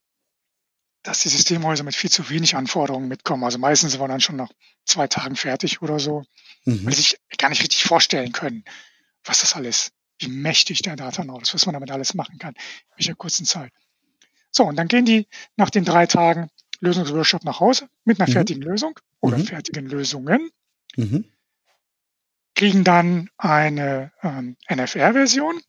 [1.07, 3.43] dass die Systemhäuser mit viel zu wenig Anforderungen mitkommen.
[3.45, 4.51] Also meistens wir dann schon nach
[4.85, 6.23] zwei Tagen fertig oder so,
[6.65, 6.85] Mhm.
[6.85, 8.65] weil sie sich gar nicht richtig vorstellen können,
[9.23, 12.97] was das alles, wie mächtig der Datanaut ist, was man damit alles machen kann, in
[12.97, 13.71] welcher kurzen Zeit.
[14.51, 16.49] So, und dann gehen die nach den drei Tagen
[16.81, 18.33] Lösungsworkshop nach Hause mit einer Mhm.
[18.33, 19.45] fertigen Lösung oder Mhm.
[19.45, 20.49] fertigen Lösungen
[20.97, 21.25] Mhm.
[22.53, 25.61] kriegen dann eine ähm, NFR-Version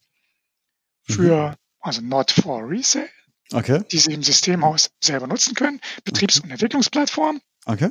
[1.03, 3.09] für, also not for resale,
[3.53, 3.83] Okay.
[3.91, 7.91] die sie im Systemhaus selber nutzen können, Betriebs- und Entwicklungsplattform Okay.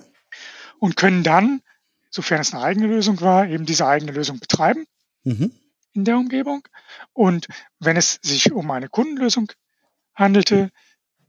[0.80, 1.62] und können dann,
[2.12, 4.86] sofern es eine eigene Lösung war, eben diese eigene Lösung betreiben
[5.24, 5.52] Mhm.
[5.94, 6.68] in der Umgebung.
[7.14, 7.48] Und
[7.80, 9.52] wenn es sich um eine Kundenlösung
[10.16, 10.70] handelte,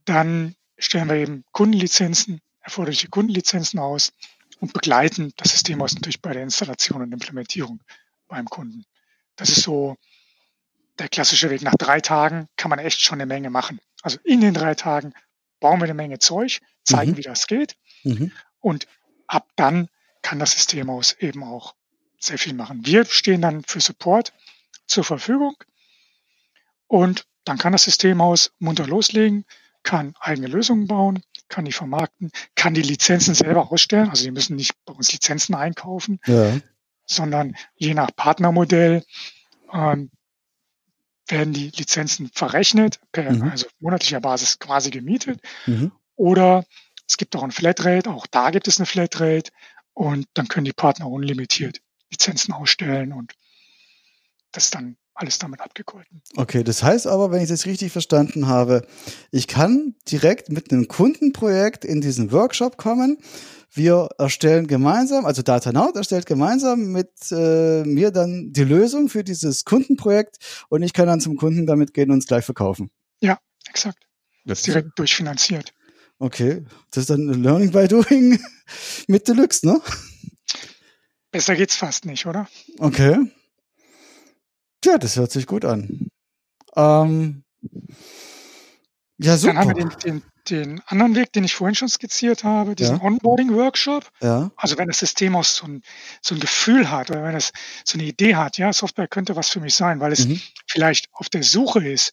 [0.05, 4.13] dann stellen wir eben Kundenlizenzen, erforderliche Kundenlizenzen aus
[4.61, 7.83] und begleiten das Systemhaus natürlich bei der Installation und Implementierung
[8.29, 8.85] beim Kunden.
[9.37, 9.97] Das ist so
[10.99, 11.63] der klassische Weg.
[11.63, 13.81] Nach drei Tagen kann man echt schon eine Menge machen.
[14.03, 15.13] Also in den drei Tagen
[15.61, 17.17] bauen wir eine Menge Zeug, zeigen, Mhm.
[17.17, 18.33] wie das geht Mhm.
[18.61, 18.87] und
[19.27, 19.89] ab dann
[20.23, 21.75] kann das Systemhaus eben auch
[22.21, 22.85] sehr viel machen.
[22.85, 24.33] Wir stehen dann für Support
[24.87, 25.55] zur Verfügung
[26.87, 29.45] und dann kann das Systemhaus munter loslegen,
[29.83, 34.11] kann eigene Lösungen bauen, kann die vermarkten, kann die Lizenzen selber ausstellen.
[34.11, 36.59] Also die müssen nicht bei uns Lizenzen einkaufen, Ja.
[37.07, 39.05] sondern je nach Partnermodell
[39.73, 40.11] ähm,
[41.29, 43.43] werden die Lizenzen verrechnet, per Mhm.
[43.43, 45.41] also monatlicher Basis quasi gemietet.
[45.67, 45.93] Mhm.
[46.17, 46.65] Oder
[47.07, 49.51] es gibt auch ein Flatrate, auch da gibt es eine Flatrate
[49.95, 53.35] und dann können die Partner unlimitiert Lizenzen ausstellen und
[54.53, 56.23] das ist dann alles damit abgegolten.
[56.37, 58.87] Okay, das heißt aber, wenn ich das richtig verstanden habe,
[59.33, 63.19] ich kann direkt mit einem Kundenprojekt in diesen Workshop kommen.
[63.71, 69.65] Wir erstellen gemeinsam, also Datanaut erstellt gemeinsam mit äh, mir dann die Lösung für dieses
[69.65, 70.39] Kundenprojekt
[70.69, 72.91] und ich kann dann zum Kunden damit gehen und es gleich verkaufen.
[73.69, 74.07] Exakt.
[74.45, 75.75] Das Direkt durchfinanziert.
[76.19, 78.41] Okay, das ist dann Learning by Doing
[79.07, 79.81] mit Deluxe, ne?
[81.31, 82.49] Besser geht's fast nicht, oder?
[82.79, 83.19] Okay.
[84.85, 86.09] Ja, das hört sich gut an.
[86.75, 87.45] Ähm,
[89.19, 89.55] ja, super.
[89.55, 92.97] Dann haben wir den, den, den anderen Weg, den ich vorhin schon skizziert habe, diesen
[92.97, 93.03] Ja.
[93.03, 94.05] Onboarding-Workshop.
[94.21, 94.51] Ja.
[94.57, 95.83] Also wenn das System auch so ein,
[96.23, 97.53] so ein Gefühl hat oder wenn es
[97.85, 100.41] so eine Idee hat, ja, Software könnte was für mich sein, weil es Mhm.
[100.67, 102.13] vielleicht auf der Suche ist,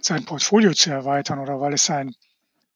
[0.00, 2.14] sein Portfolio zu erweitern oder weil es sein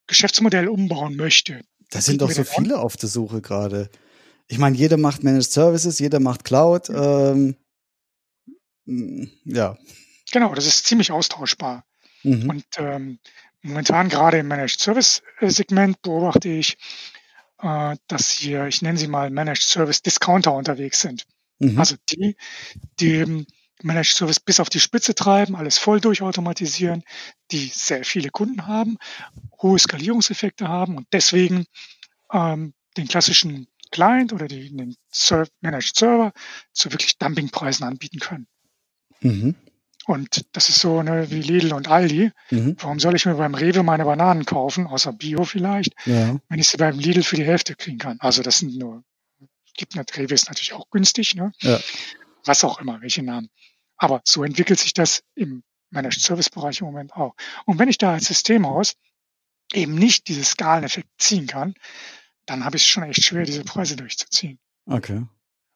[0.06, 1.62] Geschäftsmodell umbauen möchte.
[1.90, 3.88] Da sind doch so viele auf der Suche gerade.
[4.46, 6.90] Ich meine, jeder macht Managed Services, jeder macht Cloud.
[6.90, 7.56] Ähm,
[8.84, 9.76] mm, ja.
[10.32, 11.84] Genau, das ist ziemlich austauschbar.
[12.22, 12.50] Mhm.
[12.50, 13.18] Und ähm,
[13.64, 16.76] momentan gerade im Managed Service äh, Segment beobachte ich,
[17.60, 21.24] äh, dass hier, ich nenne sie mal Managed Service Discounter unterwegs sind.
[21.58, 21.78] Mhm.
[21.78, 22.36] Also die,
[23.00, 23.46] die eben
[23.82, 27.02] Managed Service bis auf die Spitze treiben, alles voll durchautomatisieren,
[27.50, 28.96] die sehr viele Kunden haben,
[29.60, 31.66] hohe Skalierungseffekte haben und deswegen
[32.32, 34.96] ähm, den klassischen Client oder die, den
[35.60, 36.32] Managed Server
[36.72, 38.46] zu wirklich Dumpingpreisen anbieten können.
[39.20, 39.54] Mhm.
[40.06, 42.30] Und das ist so ne, wie Lidl und Aldi.
[42.50, 42.76] Mhm.
[42.78, 46.38] Warum soll ich mir beim Rewe meine Bananen kaufen, außer Bio vielleicht, Ja.
[46.48, 48.18] wenn ich sie beim Lidl für die Hälfte kriegen kann?
[48.20, 49.02] Also das sind nur,
[49.74, 51.52] gibt nicht, Rewe ist natürlich auch günstig, ne?
[51.62, 51.80] Ja.
[52.44, 53.48] was auch immer, welche Namen.
[53.96, 57.34] Aber so entwickelt sich das im Managed Service Bereich im Moment auch.
[57.64, 58.94] Und wenn ich da als Systemhaus
[59.72, 61.74] eben nicht diese Skaleneffekt ziehen kann,
[62.44, 64.58] dann habe ich es schon echt schwer, diese Preise durchzuziehen.
[64.84, 65.24] Okay.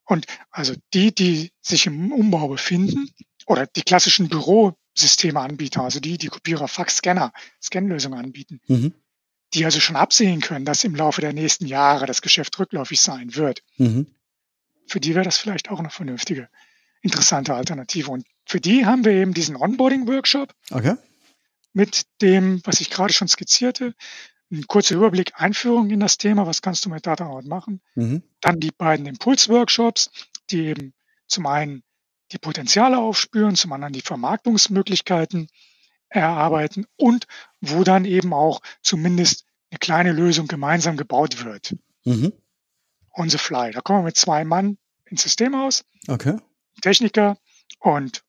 [0.04, 3.10] Und also die, die sich im Umbau befinden
[3.48, 7.32] oder die klassischen Bürosysteme Anbieter, also die, die Kopierer, Fax, Scanner,
[7.62, 8.92] Scanlösungen anbieten, Mhm.
[9.54, 13.34] die also schon absehen können, dass im Laufe der nächsten Jahre das Geschäft rückläufig sein
[13.34, 14.06] wird, Mhm.
[14.86, 16.48] für die wäre das vielleicht auch eine vernünftige,
[17.00, 18.10] interessante Alternative.
[18.10, 20.96] Und für die haben wir eben diesen Onboarding-Workshop Okay.
[21.72, 23.94] mit dem, was ich gerade schon skizzierte,
[24.50, 28.22] ein kurzer Überblick, Einführung in das Thema, was kannst du mit Datanaut machen, Mhm.
[28.40, 30.10] dann die beiden Impuls-Workshops,
[30.50, 30.94] die eben
[31.26, 31.82] zum einen
[32.32, 35.48] die Potenziale aufspüren, zum anderen die Vermarktungsmöglichkeiten
[36.08, 37.26] erarbeiten und
[37.60, 41.76] wo dann eben auch zumindest eine kleine Lösung gemeinsam gebaut wird.
[42.04, 42.32] Mhm.
[43.12, 43.72] On the fly.
[43.72, 46.38] Da kommen wir mit zwei Mann ins Systemhaus, Okay.
[46.80, 47.36] Techniker
[47.80, 48.24] und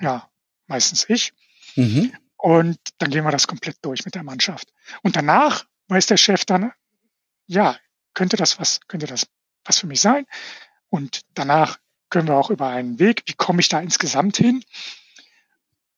[0.00, 0.28] ja,
[0.66, 1.32] meistens ich.
[1.76, 2.12] Mhm.
[2.36, 4.72] Und dann gehen wir das komplett durch mit der Mannschaft.
[5.02, 6.72] Und danach weiß der Chef dann,
[7.46, 7.78] ja,
[8.12, 9.26] könnte das was, könnte das
[9.64, 10.26] was für mich sein?
[10.88, 11.78] Und danach
[12.14, 14.62] können wir auch über einen Weg, wie komme ich da insgesamt hin?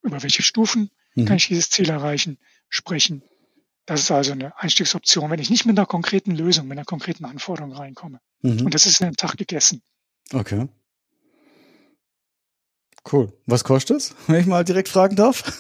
[0.00, 1.32] Über welche Stufen kann Mhm.
[1.32, 2.38] ich dieses Ziel erreichen,
[2.70, 3.22] sprechen?
[3.84, 7.26] Das ist also eine Einstiegsoption, wenn ich nicht mit einer konkreten Lösung, mit einer konkreten
[7.26, 8.18] Anforderung reinkomme.
[8.40, 8.64] Mhm.
[8.64, 9.82] Und das ist in einem Tag gegessen.
[10.32, 10.68] Okay.
[13.12, 13.30] Cool.
[13.44, 15.52] Was kostet es, wenn ich mal direkt fragen darf?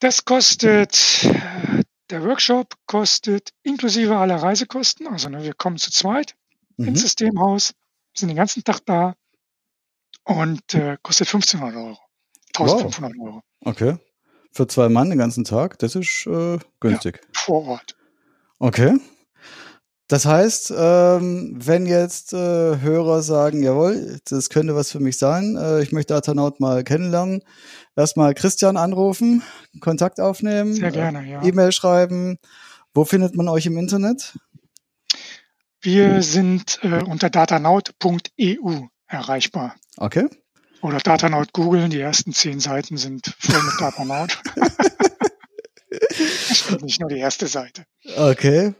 [0.00, 1.22] Das kostet,
[2.10, 6.34] der Workshop kostet inklusive aller Reisekosten, also ne, wir kommen zu zweit
[6.76, 6.88] Mhm.
[6.88, 7.72] ins Systemhaus,
[8.20, 9.14] sind den ganzen Tag da
[10.24, 11.98] und äh, kostet 1500 Euro,
[12.54, 13.96] 1500 Euro Okay.
[14.52, 17.20] Für zwei Mann den ganzen Tag, das ist äh, günstig.
[17.32, 17.96] vor Ort.
[18.58, 18.98] Okay.
[20.08, 25.56] Das heißt, ähm, wenn jetzt äh, Hörer sagen, jawohl, das könnte was für mich sein,
[25.56, 27.44] äh, ich möchte Datanaut mal kennenlernen,
[27.94, 29.44] erstmal Christian anrufen,
[29.78, 31.44] Kontakt aufnehmen, Sehr äh, gerne, ja.
[31.44, 32.38] E-Mail schreiben.
[32.92, 34.36] Wo findet man euch im Internet?
[35.82, 39.76] Wir sind äh, unter datanaut.eu erreichbar.
[39.96, 40.28] Okay.
[40.82, 44.38] Oder Datanaut googeln, die ersten zehn Seiten sind voll mit Datanaut.
[46.82, 47.84] Nicht nur die erste Seite.
[48.16, 48.74] Okay.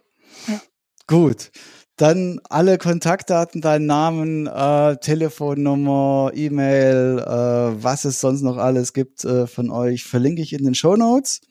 [0.47, 0.61] Ja.
[1.07, 1.51] Gut.
[1.97, 9.25] Dann alle Kontaktdaten, deinen Namen, äh, Telefonnummer, E-Mail, äh, was es sonst noch alles gibt
[9.25, 11.43] äh, von euch, verlinke ich in den Show Notes.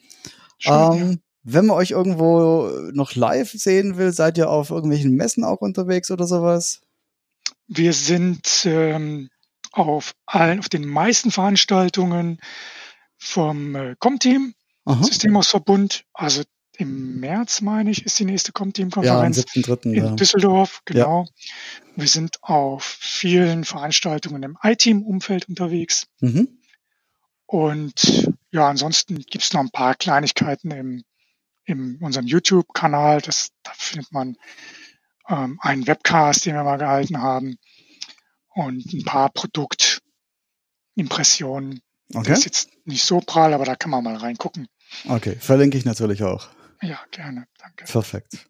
[0.65, 5.61] Ähm, wenn man euch irgendwo noch live sehen will, seid ihr auf irgendwelchen Messen auch
[5.61, 6.81] unterwegs oder sowas?
[7.67, 9.29] Wir sind ähm,
[9.71, 12.39] auf allen, auf den meisten Veranstaltungen
[13.17, 14.53] vom äh, Comteam.
[14.85, 16.05] Systemhausverbund.
[16.13, 16.43] Also
[16.77, 19.83] im März, meine ich, ist die nächste Ja, am Comteam-Konferenz 7.3.
[19.83, 20.15] in Ja.
[20.15, 21.27] Düsseldorf, genau.
[21.95, 26.07] Wir sind auf vielen Veranstaltungen im iTeam-Umfeld unterwegs.
[26.21, 26.59] Mhm.
[27.45, 31.03] Und ja, ansonsten gibt es noch ein paar Kleinigkeiten im,
[31.69, 33.21] in unserem YouTube-Kanal.
[33.21, 34.35] Das, da findet man
[35.27, 37.57] ähm, einen Webcast, den wir mal gehalten haben
[38.55, 41.81] und ein paar Produktimpressionen.
[42.09, 42.33] Das Okay.
[42.33, 44.67] ist jetzt nicht so prall, aber da kann man mal reingucken.
[45.07, 45.35] Okay.
[45.39, 46.47] Verlinke ich natürlich auch.
[46.81, 47.45] Ja, gerne.
[47.59, 47.85] Danke.
[47.85, 48.47] Perfekt.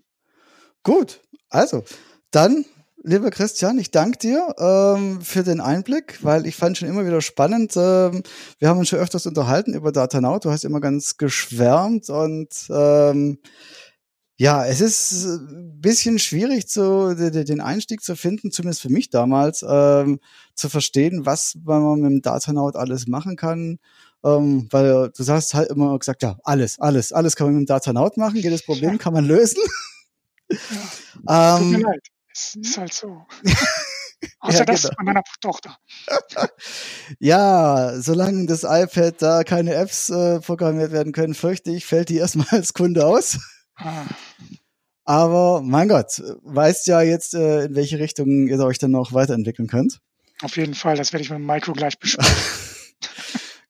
[0.83, 1.83] Gut, also
[2.31, 2.63] dann,
[3.03, 7.21] lieber Christian, ich danke dir ähm, für den Einblick, weil ich fand schon immer wieder
[7.21, 7.73] spannend.
[7.75, 8.23] Ähm,
[8.59, 10.45] wir haben uns schon öfters unterhalten über Datanaut.
[10.45, 13.39] Du hast immer ganz geschwärmt und ähm,
[14.37, 18.89] ja, es ist ein bisschen schwierig, zu, de- de- den Einstieg zu finden, zumindest für
[18.89, 20.19] mich damals, ähm,
[20.55, 23.79] zu verstehen, was man mit dem Datanaut alles machen kann,
[24.23, 27.67] Ähm, weil du hast halt immer gesagt, ja, alles, alles, alles kann man mit dem
[27.67, 29.61] Datanaut machen, jedes Problem kann man lösen.
[31.27, 31.83] Ja, ähm.
[32.39, 33.25] Es ist halt so.
[34.39, 34.93] Außer ja, das genau.
[34.95, 35.77] von meiner Tochter.
[37.19, 42.17] ja, solange das iPad da keine Apps äh, programmiert werden können, fürchte ich, fällt die
[42.17, 43.39] erstmal als Kunde aus.
[43.75, 44.05] Ah.
[45.03, 49.67] Aber mein Gott, weißt ja jetzt, äh, in welche Richtung ihr euch dann noch weiterentwickeln
[49.67, 49.99] könnt.
[50.41, 52.35] Auf jeden Fall, das werde ich mit Maiko gleich besprechen.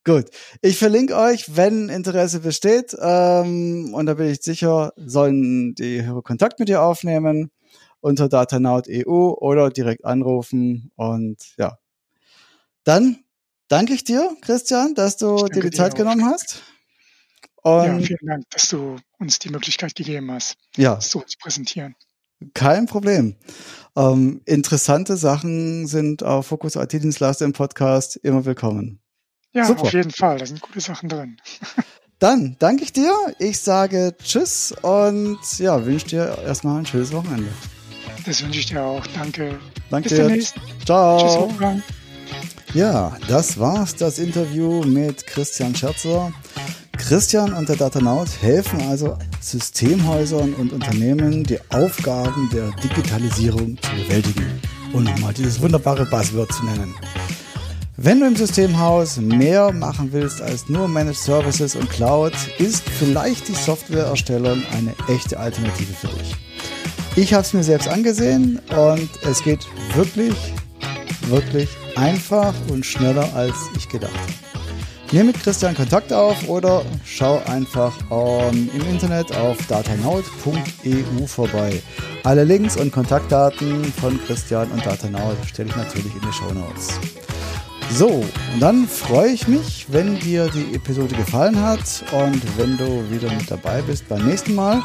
[0.04, 0.26] Gut,
[0.62, 2.96] ich verlinke euch, wenn Interesse besteht.
[3.00, 7.52] Ähm, und da bin ich sicher, sollen die Hörer Kontakt mit dir aufnehmen
[8.02, 10.92] unter Datanaut.eu oder direkt anrufen.
[10.96, 11.78] Und ja,
[12.84, 13.24] dann
[13.68, 16.62] danke ich dir, Christian, dass du dir die Zeit genommen hast.
[17.62, 20.96] Und ja, vielen Dank, dass du uns die Möglichkeit gegeben hast, ja.
[20.96, 21.96] das so zu präsentieren.
[22.54, 23.36] Kein Problem.
[23.98, 29.02] Ähm, interessante Sachen sind auf Fokus IT-Dienstleister im Podcast immer willkommen.
[29.52, 29.82] Ja, Super.
[29.82, 30.38] auf jeden Fall.
[30.38, 31.38] Da sind gute Sachen drin.
[32.20, 33.14] Dann danke ich dir.
[33.40, 37.50] Ich sage Tschüss und ja, wünsche dir erstmal ein schönes Wochenende.
[38.26, 39.06] Das wünsche ich dir auch.
[39.16, 39.60] Danke.
[39.90, 40.56] Danke Bis demnächst.
[40.86, 41.20] Ciao.
[41.20, 41.84] Tschüss, Wolfgang.
[42.74, 46.32] Ja, das war's, das Interview mit Christian Scherzer.
[46.98, 54.62] Christian und der Datanaut helfen also Systemhäusern und Unternehmen, die Aufgaben der Digitalisierung zu bewältigen.
[54.94, 56.94] Und nochmal dieses wunderbare Buzzword zu nennen.
[57.98, 63.48] Wenn du im Systemhaus mehr machen willst als nur Managed Services und Cloud, ist vielleicht
[63.48, 66.36] die Softwareerstellung eine echte Alternative für dich.
[67.22, 70.34] Ich habe es mir selbst angesehen und es geht wirklich,
[71.24, 71.68] wirklich
[71.98, 74.32] einfach und schneller als ich gedacht habe.
[75.12, 81.82] Nimm mit Christian Kontakt auf oder schau einfach um, im Internet auf datanaut.eu vorbei.
[82.24, 87.02] Alle Links und Kontaktdaten von Christian und Datanaut stelle ich natürlich in die Show Notes.
[87.92, 93.10] So, und dann freue ich mich, wenn dir die Episode gefallen hat und wenn du
[93.10, 94.82] wieder mit dabei bist beim nächsten Mal.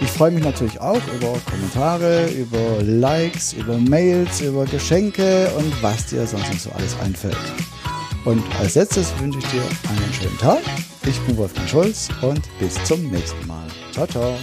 [0.00, 6.06] Ich freue mich natürlich auch über Kommentare, über Likes, über Mails, über Geschenke und was
[6.06, 7.36] dir sonst noch so alles einfällt.
[8.24, 10.60] Und als letztes wünsche ich dir einen schönen Tag.
[11.06, 13.66] Ich bin Wolfgang Schulz und bis zum nächsten Mal.
[13.92, 14.34] Ciao, ciao.